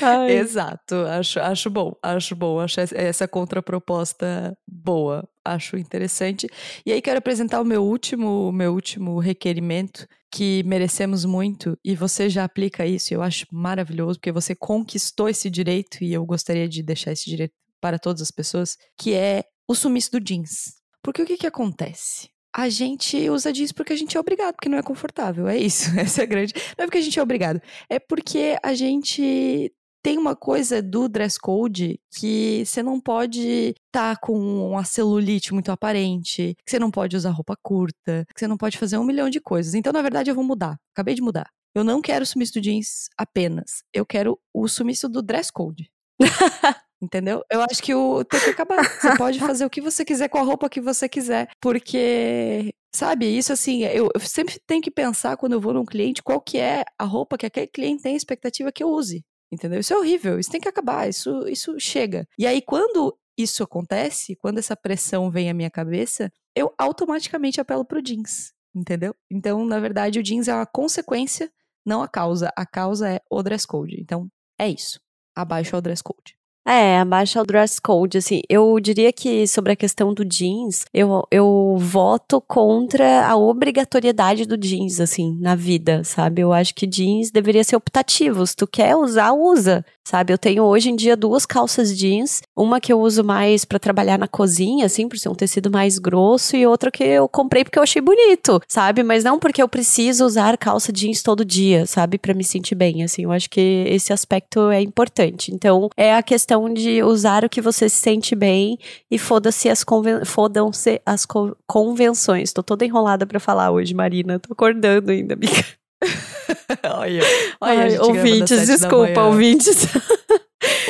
Ai. 0.00 0.32
Exato, 0.32 0.96
acho, 1.06 1.38
acho 1.38 1.70
bom, 1.70 1.92
acho 2.02 2.34
bom, 2.34 2.58
acho 2.58 2.80
essa- 2.80 3.28
contraproposta 3.28 4.56
boa, 4.66 5.26
acho 5.44 5.76
interessante. 5.76 6.48
E 6.84 6.90
aí 6.92 7.00
quero 7.00 7.18
apresentar 7.18 7.60
o 7.60 7.64
meu 7.64 7.84
último, 7.84 8.50
meu 8.50 8.72
último 8.74 9.20
requerimento, 9.20 10.04
que 10.32 10.64
merecemos 10.64 11.24
muito, 11.24 11.78
e 11.84 11.94
você 11.94 12.28
já 12.28 12.42
aplica 12.42 12.84
isso, 12.84 13.12
e 13.12 13.16
eu 13.16 13.22
acho 13.22 13.46
maravilhoso, 13.52 14.18
porque 14.18 14.32
você 14.32 14.52
conquistou 14.54 15.28
esse 15.28 15.48
direito, 15.48 16.02
e 16.02 16.12
eu 16.12 16.24
gostaria 16.26 16.68
de 16.68 16.82
deixar 16.82 17.12
esse 17.12 17.26
direito 17.30 17.54
para 17.80 18.00
todas 18.00 18.20
as 18.20 18.32
pessoas, 18.32 18.76
que 18.98 19.14
é 19.14 19.44
o 19.68 19.76
sumiço 19.76 20.10
do 20.10 20.20
jeans. 20.20 20.74
Porque 21.04 21.22
o 21.22 21.26
que 21.26 21.36
que 21.36 21.46
acontece? 21.46 22.31
A 22.54 22.68
gente 22.68 23.30
usa 23.30 23.52
jeans 23.52 23.72
porque 23.72 23.92
a 23.92 23.96
gente 23.96 24.16
é 24.16 24.20
obrigado, 24.20 24.54
porque 24.54 24.68
não 24.68 24.78
é 24.78 24.82
confortável, 24.82 25.48
é 25.48 25.56
isso, 25.56 25.88
essa 25.98 26.20
é 26.20 26.24
a 26.24 26.26
grande... 26.26 26.52
Não 26.76 26.84
é 26.84 26.86
porque 26.86 26.98
a 26.98 27.02
gente 27.02 27.18
é 27.18 27.22
obrigado, 27.22 27.60
é 27.88 27.98
porque 27.98 28.56
a 28.62 28.74
gente 28.74 29.72
tem 30.02 30.18
uma 30.18 30.34
coisa 30.34 30.82
do 30.82 31.08
dress 31.08 31.38
code 31.38 31.98
que 32.10 32.64
você 32.66 32.82
não 32.82 33.00
pode 33.00 33.74
estar 33.86 34.18
com 34.18 34.36
uma 34.68 34.84
celulite 34.84 35.54
muito 35.54 35.70
aparente, 35.70 36.56
que 36.64 36.70
você 36.70 36.78
não 36.78 36.90
pode 36.90 37.16
usar 37.16 37.30
roupa 37.30 37.56
curta, 37.62 38.26
que 38.34 38.40
você 38.40 38.48
não 38.48 38.56
pode 38.56 38.76
fazer 38.76 38.98
um 38.98 39.04
milhão 39.04 39.30
de 39.30 39.40
coisas. 39.40 39.74
Então, 39.74 39.92
na 39.92 40.02
verdade, 40.02 40.28
eu 40.28 40.34
vou 40.34 40.44
mudar. 40.44 40.76
Acabei 40.92 41.14
de 41.14 41.22
mudar. 41.22 41.48
Eu 41.74 41.84
não 41.84 42.02
quero 42.02 42.24
o 42.24 42.26
sumiço 42.26 42.54
do 42.54 42.60
jeans 42.60 43.08
apenas. 43.16 43.82
Eu 43.94 44.04
quero 44.04 44.38
o 44.52 44.66
sumiço 44.66 45.08
do 45.08 45.22
dress 45.22 45.50
code. 45.52 45.88
Entendeu? 47.02 47.44
Eu 47.50 47.60
acho 47.62 47.82
que 47.82 47.92
o 47.92 48.22
tem 48.24 48.38
que 48.38 48.50
acabar. 48.50 48.84
Você 48.84 49.16
pode 49.16 49.40
fazer 49.40 49.64
o 49.66 49.70
que 49.70 49.80
você 49.80 50.04
quiser 50.04 50.28
com 50.28 50.38
a 50.38 50.42
roupa 50.42 50.70
que 50.70 50.80
você 50.80 51.08
quiser, 51.08 51.48
porque 51.60 52.72
sabe, 52.94 53.26
isso 53.26 53.52
assim, 53.52 53.82
eu, 53.82 54.08
eu 54.14 54.20
sempre 54.20 54.60
tenho 54.66 54.80
que 54.80 54.90
pensar 54.90 55.36
quando 55.36 55.54
eu 55.54 55.60
vou 55.60 55.74
num 55.74 55.84
cliente 55.84 56.22
qual 56.22 56.40
que 56.40 56.58
é 56.58 56.84
a 56.96 57.04
roupa 57.04 57.36
que 57.36 57.46
aquele 57.46 57.66
cliente 57.66 58.04
tem 58.04 58.14
expectativa 58.14 58.70
que 58.70 58.84
eu 58.84 58.88
use. 58.88 59.24
Entendeu? 59.50 59.80
Isso 59.80 59.92
é 59.92 59.98
horrível, 59.98 60.38
isso 60.38 60.50
tem 60.50 60.60
que 60.60 60.68
acabar, 60.68 61.08
isso 61.08 61.48
isso 61.48 61.78
chega. 61.80 62.24
E 62.38 62.46
aí 62.46 62.62
quando 62.62 63.18
isso 63.36 63.64
acontece, 63.64 64.36
quando 64.36 64.58
essa 64.58 64.76
pressão 64.76 65.28
vem 65.28 65.50
à 65.50 65.54
minha 65.54 65.70
cabeça, 65.70 66.30
eu 66.54 66.72
automaticamente 66.78 67.60
apelo 67.60 67.84
pro 67.84 68.00
jeans, 68.00 68.52
entendeu? 68.72 69.14
Então, 69.30 69.64
na 69.64 69.80
verdade, 69.80 70.20
o 70.20 70.22
jeans 70.22 70.46
é 70.46 70.54
uma 70.54 70.66
consequência, 70.66 71.50
não 71.84 72.02
a 72.02 72.08
causa. 72.08 72.52
A 72.56 72.64
causa 72.64 73.08
é 73.10 73.20
o 73.30 73.42
dress 73.42 73.66
code. 73.66 74.00
Então, 74.00 74.28
é 74.58 74.68
isso. 74.68 75.00
Abaixo 75.34 75.74
é 75.74 75.78
o 75.78 75.82
dress 75.82 76.02
code. 76.02 76.36
É, 76.64 76.98
abaixa 77.00 77.40
o 77.40 77.44
dress 77.44 77.80
code, 77.80 78.18
assim, 78.18 78.40
eu 78.48 78.78
diria 78.78 79.12
que 79.12 79.48
sobre 79.48 79.72
a 79.72 79.76
questão 79.76 80.14
do 80.14 80.24
jeans, 80.24 80.84
eu, 80.94 81.26
eu 81.28 81.76
voto 81.76 82.40
contra 82.40 83.26
a 83.26 83.36
obrigatoriedade 83.36 84.46
do 84.46 84.56
jeans, 84.56 85.00
assim, 85.00 85.36
na 85.40 85.56
vida, 85.56 86.04
sabe? 86.04 86.40
Eu 86.40 86.52
acho 86.52 86.72
que 86.72 86.86
jeans 86.86 87.32
deveria 87.32 87.64
ser 87.64 87.74
optativo, 87.74 88.46
se 88.46 88.54
tu 88.54 88.64
quer 88.68 88.94
usar, 88.94 89.32
usa, 89.32 89.84
sabe? 90.04 90.32
Eu 90.32 90.38
tenho 90.38 90.62
hoje 90.62 90.88
em 90.90 90.94
dia 90.94 91.16
duas 91.16 91.44
calças 91.44 91.96
jeans, 91.98 92.42
uma 92.56 92.80
que 92.80 92.92
eu 92.92 93.00
uso 93.00 93.24
mais 93.24 93.64
pra 93.64 93.80
trabalhar 93.80 94.16
na 94.16 94.28
cozinha, 94.28 94.86
assim, 94.86 95.08
por 95.08 95.18
ser 95.18 95.30
um 95.30 95.34
tecido 95.34 95.68
mais 95.68 95.98
grosso, 95.98 96.56
e 96.56 96.64
outra 96.64 96.92
que 96.92 97.02
eu 97.02 97.28
comprei 97.28 97.64
porque 97.64 97.78
eu 97.78 97.82
achei 97.82 98.00
bonito, 98.00 98.60
sabe? 98.68 99.02
Mas 99.02 99.24
não 99.24 99.36
porque 99.36 99.60
eu 99.60 99.68
preciso 99.68 100.24
usar 100.24 100.56
calça 100.56 100.92
jeans 100.92 101.22
todo 101.22 101.44
dia, 101.44 101.86
sabe? 101.86 102.18
Pra 102.18 102.34
me 102.34 102.44
sentir 102.44 102.76
bem, 102.76 103.02
assim, 103.02 103.24
eu 103.24 103.32
acho 103.32 103.50
que 103.50 103.84
esse 103.88 104.12
aspecto 104.12 104.70
é 104.70 104.80
importante. 104.80 105.52
Então, 105.52 105.90
é 105.96 106.14
a 106.14 106.22
questão 106.22 106.51
de 106.74 107.02
usar 107.02 107.44
o 107.44 107.48
que 107.48 107.60
você 107.60 107.88
se 107.88 107.96
sente 107.96 108.34
bem 108.34 108.78
e 109.10 109.18
foda-se 109.18 109.68
as, 109.68 109.82
conven 109.84 110.24
fodam-se 110.24 111.00
as 111.04 111.24
co 111.24 111.56
convenções. 111.66 112.52
Tô 112.52 112.62
toda 112.62 112.84
enrolada 112.84 113.26
pra 113.26 113.40
falar 113.40 113.70
hoje, 113.70 113.94
Marina. 113.94 114.38
Tô 114.38 114.52
acordando 114.52 115.10
ainda, 115.10 115.34
amiga. 115.34 115.64
olha, 116.84 117.22
olha 117.60 117.82
Ai, 117.82 117.98
ouvintes, 117.98 118.66
desculpa, 118.66 119.22
ouvintes. 119.22 119.86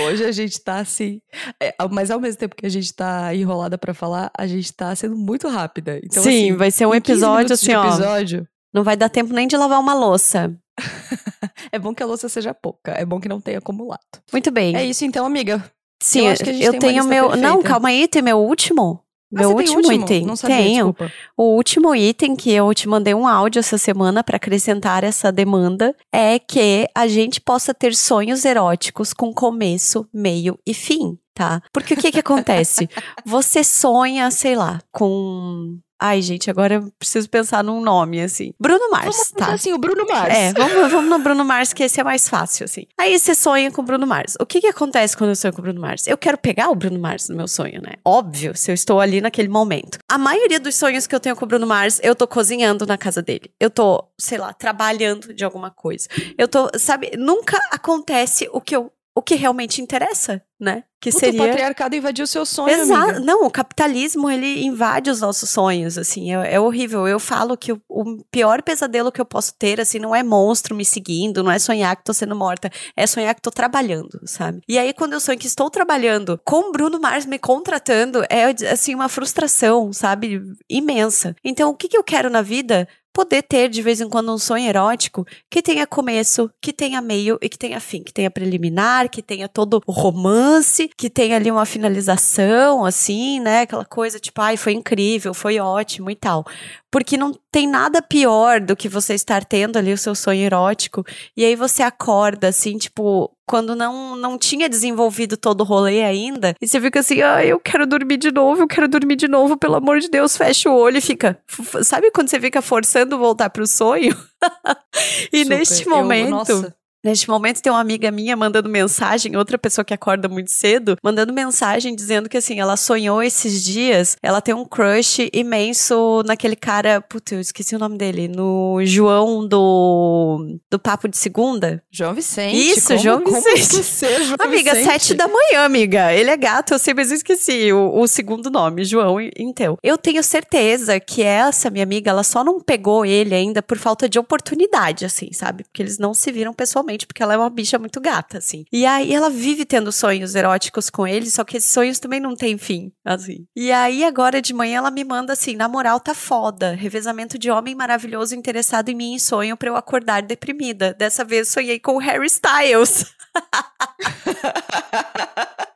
Hoje 0.06 0.24
a 0.24 0.32
gente 0.32 0.60
tá 0.60 0.78
assim. 0.78 1.20
é, 1.60 1.74
mas 1.90 2.10
ao 2.10 2.20
mesmo 2.20 2.38
tempo 2.38 2.54
que 2.54 2.66
a 2.66 2.68
gente 2.68 2.92
tá 2.92 3.34
enrolada 3.34 3.78
pra 3.78 3.94
falar, 3.94 4.30
a 4.36 4.46
gente 4.46 4.72
tá 4.72 4.94
sendo 4.94 5.16
muito 5.16 5.48
rápida. 5.48 5.98
Então, 6.02 6.22
Sim, 6.22 6.50
assim, 6.50 6.56
vai 6.56 6.70
ser 6.70 6.86
um 6.86 6.94
em 6.94 7.00
15 7.00 7.12
episódio 7.12 7.54
assim, 7.54 7.74
ó. 7.74 7.86
episódio, 7.86 8.48
Não 8.72 8.82
vai 8.82 8.96
dar 8.96 9.08
tempo 9.08 9.32
nem 9.32 9.46
de 9.46 9.56
lavar 9.56 9.78
uma 9.80 9.94
louça. 9.94 10.54
é 11.70 11.78
bom 11.78 11.94
que 11.94 12.02
a 12.02 12.06
louça 12.06 12.28
seja 12.28 12.54
pouca. 12.54 12.92
É 12.92 13.04
bom 13.04 13.20
que 13.20 13.28
não 13.28 13.40
tenha 13.40 13.58
acumulado. 13.58 14.00
Muito 14.32 14.50
bem. 14.50 14.74
É 14.76 14.84
isso 14.84 15.04
então, 15.04 15.26
amiga. 15.26 15.62
Sim, 16.02 16.26
eu 16.26 16.32
acho 16.32 16.42
que 16.42 16.50
a 16.50 16.52
gente 16.52 16.64
eu 16.64 16.78
tenho 16.78 17.04
meu. 17.04 17.30
Não, 17.36 17.56
perfeita. 17.56 17.68
calma 17.68 17.88
aí, 17.90 18.08
tem 18.08 18.22
meu 18.22 18.38
último? 18.38 19.00
Ah, 19.34 19.38
Meu 19.40 19.48
tem 19.54 19.56
último, 19.58 19.76
último? 19.78 20.04
item. 20.04 20.26
Não 20.26 20.36
sabia, 20.36 20.56
Tenho. 20.58 20.86
desculpa. 20.92 21.10
O 21.36 21.54
último 21.56 21.94
item 21.94 22.36
que 22.36 22.50
eu 22.52 22.74
te 22.74 22.86
mandei 22.86 23.14
um 23.14 23.26
áudio 23.26 23.60
essa 23.60 23.78
semana 23.78 24.22
para 24.22 24.36
acrescentar 24.36 25.04
essa 25.04 25.32
demanda 25.32 25.96
é 26.12 26.38
que 26.38 26.86
a 26.94 27.06
gente 27.08 27.40
possa 27.40 27.72
ter 27.72 27.94
sonhos 27.94 28.44
eróticos 28.44 29.14
com 29.14 29.32
começo, 29.32 30.06
meio 30.12 30.58
e 30.66 30.74
fim, 30.74 31.18
tá? 31.32 31.62
Porque 31.72 31.94
o 31.94 31.96
que 31.96 32.12
que 32.12 32.18
acontece? 32.20 32.90
Você 33.24 33.64
sonha, 33.64 34.30
sei 34.30 34.54
lá, 34.54 34.80
com 34.92 35.78
Ai, 36.04 36.20
gente, 36.20 36.50
agora 36.50 36.74
eu 36.74 36.92
preciso 36.98 37.30
pensar 37.30 37.62
num 37.62 37.80
nome 37.80 38.20
assim. 38.20 38.52
Bruno 38.58 38.90
Mars, 38.90 39.04
Vamos 39.04 39.28
tá? 39.30 39.52
assim, 39.54 39.72
o 39.72 39.78
Bruno 39.78 40.04
Mars. 40.04 40.34
É, 40.34 40.52
vamos, 40.52 40.90
vamos 40.90 41.08
no 41.08 41.18
Bruno 41.20 41.44
Mars, 41.44 41.72
que 41.72 41.84
esse 41.84 42.00
é 42.00 42.02
mais 42.02 42.28
fácil, 42.28 42.64
assim. 42.64 42.86
Aí 42.98 43.16
você 43.16 43.36
sonha 43.36 43.70
com 43.70 43.82
o 43.82 43.84
Bruno 43.84 44.04
Mars. 44.04 44.36
O 44.40 44.44
que 44.44 44.60
que 44.60 44.66
acontece 44.66 45.16
quando 45.16 45.30
eu 45.30 45.36
sonho 45.36 45.54
com 45.54 45.60
o 45.60 45.62
Bruno 45.62 45.80
Mars? 45.80 46.08
Eu 46.08 46.18
quero 46.18 46.36
pegar 46.36 46.70
o 46.70 46.74
Bruno 46.74 46.98
Mars 46.98 47.28
no 47.28 47.36
meu 47.36 47.46
sonho, 47.46 47.80
né? 47.80 47.92
Óbvio, 48.04 48.56
se 48.56 48.72
eu 48.72 48.74
estou 48.74 48.98
ali 48.98 49.20
naquele 49.20 49.48
momento. 49.48 49.98
A 50.10 50.18
maioria 50.18 50.58
dos 50.58 50.74
sonhos 50.74 51.06
que 51.06 51.14
eu 51.14 51.20
tenho 51.20 51.36
com 51.36 51.44
o 51.44 51.48
Bruno 51.48 51.68
Mars, 51.68 52.00
eu 52.02 52.16
tô 52.16 52.26
cozinhando 52.26 52.84
na 52.84 52.98
casa 52.98 53.22
dele. 53.22 53.52
Eu 53.60 53.70
tô, 53.70 54.02
sei 54.18 54.38
lá, 54.38 54.52
trabalhando 54.52 55.32
de 55.32 55.44
alguma 55.44 55.70
coisa. 55.70 56.08
Eu 56.36 56.48
tô, 56.48 56.68
sabe, 56.80 57.12
nunca 57.16 57.56
acontece 57.70 58.48
o 58.52 58.60
que 58.60 58.74
eu 58.74 58.90
o 59.14 59.20
que 59.20 59.34
realmente 59.34 59.82
interessa, 59.82 60.42
né? 60.58 60.84
Que 61.00 61.10
Puta, 61.10 61.26
seria 61.26 61.42
O 61.42 61.46
patriarcado 61.46 61.96
invadiu 61.96 62.24
o 62.24 62.26
seu 62.26 62.46
sonho, 62.46 62.72
Exato. 62.72 63.20
Não, 63.20 63.44
o 63.44 63.50
capitalismo, 63.50 64.30
ele 64.30 64.64
invade 64.64 65.10
os 65.10 65.20
nossos 65.20 65.50
sonhos, 65.50 65.98
assim, 65.98 66.34
é, 66.34 66.54
é 66.54 66.60
horrível. 66.60 67.06
Eu 67.06 67.18
falo 67.18 67.56
que 67.56 67.72
o, 67.72 67.82
o 67.88 68.24
pior 68.30 68.62
pesadelo 68.62 69.12
que 69.12 69.20
eu 69.20 69.24
posso 69.24 69.54
ter, 69.58 69.80
assim, 69.80 69.98
não 69.98 70.14
é 70.14 70.22
monstro 70.22 70.74
me 70.74 70.84
seguindo, 70.84 71.42
não 71.42 71.50
é 71.50 71.58
sonhar 71.58 71.94
que 71.96 72.04
tô 72.04 72.14
sendo 72.14 72.34
morta, 72.34 72.70
é 72.96 73.06
sonhar 73.06 73.34
que 73.34 73.42
tô 73.42 73.50
trabalhando, 73.50 74.20
sabe? 74.24 74.62
E 74.66 74.78
aí, 74.78 74.94
quando 74.94 75.12
eu 75.12 75.20
sonho 75.20 75.38
que 75.38 75.46
estou 75.46 75.68
trabalhando 75.68 76.40
com 76.44 76.72
Bruno 76.72 76.98
Mars 77.00 77.26
me 77.26 77.38
contratando, 77.38 78.24
é, 78.30 78.44
assim, 78.70 78.94
uma 78.94 79.08
frustração, 79.08 79.92
sabe? 79.92 80.40
Imensa. 80.70 81.36
Então, 81.44 81.70
o 81.70 81.76
que, 81.76 81.88
que 81.88 81.96
eu 81.98 82.04
quero 82.04 82.30
na 82.30 82.40
vida? 82.40 82.88
Poder 83.12 83.42
ter 83.42 83.68
de 83.68 83.82
vez 83.82 84.00
em 84.00 84.08
quando 84.08 84.32
um 84.32 84.38
sonho 84.38 84.66
erótico 84.66 85.26
que 85.50 85.60
tenha 85.60 85.86
começo, 85.86 86.50
que 86.62 86.72
tenha 86.72 87.00
meio 87.02 87.38
e 87.42 87.48
que 87.48 87.58
tenha 87.58 87.78
fim, 87.78 88.02
que 88.02 88.12
tenha 88.12 88.30
preliminar, 88.30 89.10
que 89.10 89.22
tenha 89.22 89.48
todo 89.48 89.82
o 89.86 89.92
romance, 89.92 90.90
que 90.96 91.10
tenha 91.10 91.36
ali 91.36 91.50
uma 91.50 91.66
finalização, 91.66 92.86
assim, 92.86 93.38
né? 93.40 93.62
Aquela 93.62 93.84
coisa 93.84 94.18
tipo, 94.18 94.40
ai, 94.40 94.56
foi 94.56 94.72
incrível, 94.72 95.34
foi 95.34 95.58
ótimo 95.58 96.10
e 96.10 96.16
tal. 96.16 96.44
Porque 96.92 97.16
não 97.16 97.32
tem 97.50 97.66
nada 97.66 98.02
pior 98.02 98.60
do 98.60 98.76
que 98.76 98.86
você 98.88 99.14
estar 99.14 99.46
tendo 99.46 99.78
ali 99.78 99.92
o 99.94 99.98
seu 99.98 100.14
sonho 100.14 100.42
erótico 100.42 101.02
e 101.34 101.42
aí 101.42 101.56
você 101.56 101.82
acorda, 101.82 102.48
assim, 102.48 102.76
tipo, 102.76 103.34
quando 103.46 103.74
não, 103.74 104.14
não 104.14 104.36
tinha 104.36 104.68
desenvolvido 104.68 105.36
todo 105.38 105.62
o 105.62 105.64
rolê 105.64 106.02
ainda, 106.04 106.54
e 106.60 106.68
você 106.68 106.78
fica 106.78 107.00
assim, 107.00 107.22
ai, 107.22 107.48
eu 107.50 107.58
quero 107.58 107.86
dormir 107.86 108.18
de 108.18 108.30
novo, 108.30 108.62
eu 108.62 108.68
quero 108.68 108.86
dormir 108.86 109.16
de 109.16 109.26
novo, 109.26 109.56
pelo 109.56 109.76
amor 109.76 110.00
de 110.00 110.08
Deus, 110.10 110.36
fecha 110.36 110.70
o 110.70 110.76
olho 110.76 110.98
e 110.98 111.00
fica. 111.00 111.40
Sabe 111.82 112.10
quando 112.10 112.28
você 112.28 112.38
fica 112.38 112.60
forçando 112.60 113.18
voltar 113.18 113.48
pro 113.48 113.66
sonho? 113.66 114.14
e 115.32 115.44
Super. 115.44 115.58
neste 115.58 115.84
Eu- 115.86 115.90
momento. 115.90 116.30
nossa. 116.30 116.76
Neste 117.04 117.28
momento 117.28 117.60
tem 117.60 117.72
uma 117.72 117.80
amiga 117.80 118.10
minha 118.10 118.36
mandando 118.36 118.68
mensagem, 118.68 119.36
outra 119.36 119.58
pessoa 119.58 119.84
que 119.84 119.94
acorda 119.94 120.28
muito 120.28 120.50
cedo, 120.50 120.96
mandando 121.02 121.32
mensagem 121.32 121.94
dizendo 121.94 122.28
que 122.28 122.36
assim, 122.36 122.60
ela 122.60 122.76
sonhou 122.76 123.22
esses 123.22 123.64
dias, 123.64 124.16
ela 124.22 124.40
tem 124.40 124.54
um 124.54 124.64
crush 124.64 125.28
imenso 125.32 126.22
naquele 126.24 126.56
cara, 126.56 127.00
puta, 127.00 127.34
eu 127.34 127.40
esqueci 127.40 127.74
o 127.74 127.78
nome 127.78 127.98
dele, 127.98 128.28
no 128.28 128.78
João 128.84 129.46
do 129.46 130.58
do 130.70 130.78
Papo 130.78 131.08
de 131.08 131.16
Segunda. 131.16 131.82
João 131.90 132.14
Vicente. 132.14 132.56
Isso, 132.56 132.88
como, 132.88 132.98
João 132.98 133.20
como 133.22 133.36
Vicente. 133.36 133.60
esquecer 133.60 134.22
João 134.24 134.36
Amiga, 134.40 134.74
Vicente? 134.74 134.92
sete 134.92 135.14
da 135.14 135.26
manhã, 135.28 135.64
amiga. 135.64 136.12
Ele 136.12 136.30
é 136.30 136.36
gato, 136.36 136.74
eu 136.74 136.78
sei, 136.78 136.94
mas 136.94 137.10
eu 137.10 137.16
esqueci 137.16 137.72
o, 137.72 138.00
o 138.00 138.06
segundo 138.06 138.50
nome, 138.50 138.84
João, 138.84 139.16
então. 139.36 139.76
Eu 139.82 139.98
tenho 139.98 140.22
certeza 140.22 140.98
que 141.00 141.22
essa 141.22 141.70
minha 141.70 141.82
amiga, 141.84 142.10
ela 142.10 142.22
só 142.22 142.44
não 142.44 142.60
pegou 142.60 143.04
ele 143.04 143.34
ainda 143.34 143.62
por 143.62 143.78
falta 143.78 144.08
de 144.08 144.18
oportunidade, 144.18 145.04
assim, 145.04 145.32
sabe? 145.32 145.64
Porque 145.64 145.82
eles 145.82 145.98
não 145.98 146.14
se 146.14 146.30
viram 146.30 146.52
pessoalmente, 146.52 146.91
porque 147.06 147.22
ela 147.22 147.34
é 147.34 147.36
uma 147.36 147.50
bicha 147.50 147.78
muito 147.78 148.00
gata, 148.00 148.38
assim. 148.38 148.64
E 148.72 148.86
aí 148.86 149.12
ela 149.12 149.30
vive 149.30 149.64
tendo 149.64 149.92
sonhos 149.92 150.34
eróticos 150.34 150.90
com 150.90 151.06
ele, 151.06 151.30
só 151.30 151.44
que 151.44 151.56
esses 151.56 151.70
sonhos 151.70 151.98
também 151.98 152.20
não 152.20 152.36
têm 152.36 152.58
fim, 152.58 152.92
assim. 153.04 153.46
E 153.56 153.72
aí 153.72 154.04
agora 154.04 154.40
de 154.40 154.54
manhã 154.54 154.78
ela 154.78 154.90
me 154.90 155.04
manda 155.04 155.32
assim, 155.32 155.56
na 155.56 155.68
moral 155.68 156.00
tá 156.00 156.14
foda, 156.14 156.74
revezamento 156.74 157.38
de 157.38 157.50
homem 157.50 157.74
maravilhoso 157.74 158.34
interessado 158.34 158.88
em 158.88 158.94
mim 158.94 159.14
em 159.14 159.18
sonho 159.18 159.56
pra 159.56 159.68
eu 159.68 159.76
acordar 159.76 160.22
deprimida. 160.22 160.94
Dessa 160.94 161.24
vez 161.24 161.48
sonhei 161.48 161.78
com 161.78 161.96
o 161.96 161.98
Harry 161.98 162.26
Styles. 162.26 163.12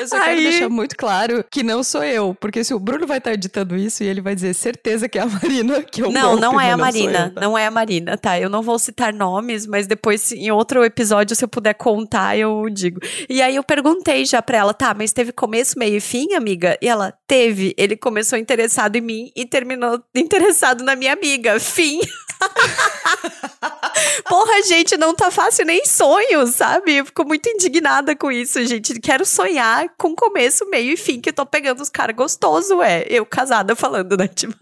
Eu 0.00 0.08
só 0.08 0.20
quero 0.20 0.40
deixar 0.40 0.68
muito 0.68 0.96
claro 0.96 1.44
que 1.50 1.62
não 1.62 1.82
sou 1.82 2.02
eu, 2.02 2.34
porque 2.40 2.64
se 2.64 2.74
o 2.74 2.78
Bruno 2.78 3.06
vai 3.06 3.18
estar 3.18 3.32
editando 3.32 3.76
isso 3.76 4.02
e 4.02 4.06
ele 4.06 4.20
vai 4.20 4.34
dizer 4.34 4.54
certeza 4.54 5.08
que 5.08 5.18
é 5.18 5.22
a 5.22 5.26
Marina 5.26 5.82
que 5.90 6.02
eu 6.02 6.10
Não, 6.10 6.36
não 6.36 6.60
é 6.60 6.72
a 6.72 6.76
Marina, 6.76 7.26
eu, 7.26 7.34
tá? 7.34 7.40
não 7.40 7.56
é 7.56 7.66
a 7.66 7.70
Marina, 7.70 8.16
tá? 8.16 8.38
Eu 8.38 8.50
não 8.50 8.62
vou 8.62 8.78
citar 8.78 9.12
nomes, 9.12 9.66
mas 9.66 9.86
depois 9.86 10.32
em 10.32 10.50
outro 10.50 10.84
episódio 10.84 11.36
se 11.36 11.44
eu 11.44 11.48
puder 11.48 11.74
contar, 11.74 12.36
eu 12.36 12.68
digo. 12.70 13.00
E 13.28 13.40
aí 13.40 13.56
eu 13.56 13.62
perguntei 13.62 14.24
já 14.24 14.42
pra 14.42 14.58
ela, 14.58 14.74
tá, 14.74 14.94
mas 14.94 15.12
teve 15.12 15.32
começo, 15.32 15.78
meio 15.78 15.96
e 15.96 16.00
fim, 16.00 16.34
amiga? 16.34 16.76
E 16.80 16.88
ela, 16.88 17.12
teve. 17.26 17.74
Ele 17.76 17.96
começou 17.96 18.38
interessado 18.38 18.96
em 18.96 19.00
mim 19.00 19.32
e 19.34 19.44
terminou 19.44 20.02
interessado 20.14 20.82
na 20.84 20.96
minha 20.96 21.12
amiga. 21.12 21.58
Fim. 21.60 22.00
Porra, 24.28 24.62
gente, 24.62 24.96
não 24.96 25.14
tá 25.14 25.30
fácil 25.30 25.64
nem 25.64 25.84
sonho, 25.84 26.46
sabe? 26.46 26.96
Eu 26.96 27.06
fico 27.06 27.26
muito 27.26 27.48
indignada 27.48 28.14
com 28.16 28.30
isso, 28.30 28.64
gente. 28.66 28.98
Quero 29.00 29.24
sonhar 29.24 29.88
com 29.98 30.14
começo, 30.14 30.68
meio 30.68 30.92
e 30.92 30.96
fim, 30.96 31.20
que 31.20 31.30
eu 31.30 31.34
tô 31.34 31.46
pegando 31.46 31.80
os 31.80 31.88
caras 31.88 32.16
gostoso, 32.16 32.82
é. 32.82 33.04
Eu 33.08 33.24
casada 33.24 33.74
falando, 33.74 34.16
né? 34.16 34.28
Tipo... 34.36 34.54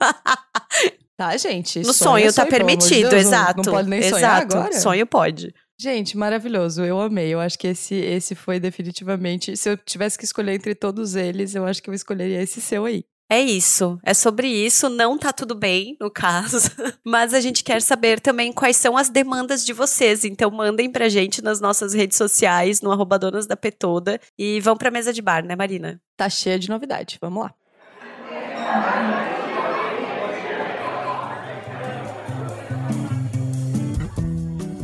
Tá, 1.17 1.37
gente. 1.37 1.81
No 1.81 1.93
sonho, 1.93 2.31
sonho 2.31 2.33
tá 2.33 2.47
permitido, 2.47 3.05
de 3.05 3.11
Deus, 3.11 3.27
exato. 3.27 3.59
Não, 3.59 3.65
não 3.65 3.73
pode 3.73 3.89
nem 3.89 4.01
exato. 4.01 4.15
sonhar 4.15 4.43
agora? 4.43 4.73
Sonho 4.73 5.07
pode. 5.07 5.55
Gente, 5.79 6.17
maravilhoso. 6.17 6.85
Eu 6.85 7.01
amei. 7.01 7.33
Eu 7.33 7.41
acho 7.41 7.59
que 7.59 7.69
esse, 7.69 7.95
esse 7.95 8.35
foi 8.35 8.59
definitivamente. 8.59 9.57
Se 9.57 9.71
eu 9.71 9.77
tivesse 9.77 10.19
que 10.19 10.25
escolher 10.25 10.55
entre 10.55 10.75
todos 10.75 11.15
eles, 11.15 11.55
eu 11.55 11.65
acho 11.65 11.83
que 11.83 11.91
eu 11.91 11.95
escolheria 11.95 12.43
esse 12.43 12.61
seu 12.61 12.85
aí. 12.85 13.05
É 13.29 13.41
isso, 13.41 13.99
é 14.03 14.13
sobre 14.13 14.49
isso, 14.49 14.91
não 14.91 15.17
tá 15.17 15.33
tudo 15.33 15.55
bem, 15.55 15.97
no 15.99 16.11
caso, 16.11 16.59
mas 17.03 17.33
a 17.33 17.41
gente 17.41 17.65
quer 17.65 17.81
saber 17.81 18.21
também 18.21 18.53
quais 18.53 18.77
são 18.77 18.99
as 18.99 19.09
demandas 19.09 19.65
de 19.65 19.73
vocês, 19.73 20.25
então 20.25 20.51
mandem 20.51 20.91
pra 20.91 21.09
gente 21.09 21.43
nas 21.43 21.59
nossas 21.59 21.95
redes 21.95 22.19
sociais, 22.19 22.83
no 22.83 22.93
arroba 22.93 23.19
donas 23.19 23.47
da 23.47 23.57
Petoda, 23.57 24.21
e 24.39 24.61
vão 24.61 24.77
pra 24.77 24.91
mesa 24.91 25.13
de 25.13 25.23
bar, 25.23 25.43
né 25.43 25.57
Marina? 25.57 26.01
Tá 26.17 26.29
cheia 26.29 26.59
de 26.59 26.69
novidade, 26.69 27.19
vamos 27.21 27.45
lá. 27.45 27.55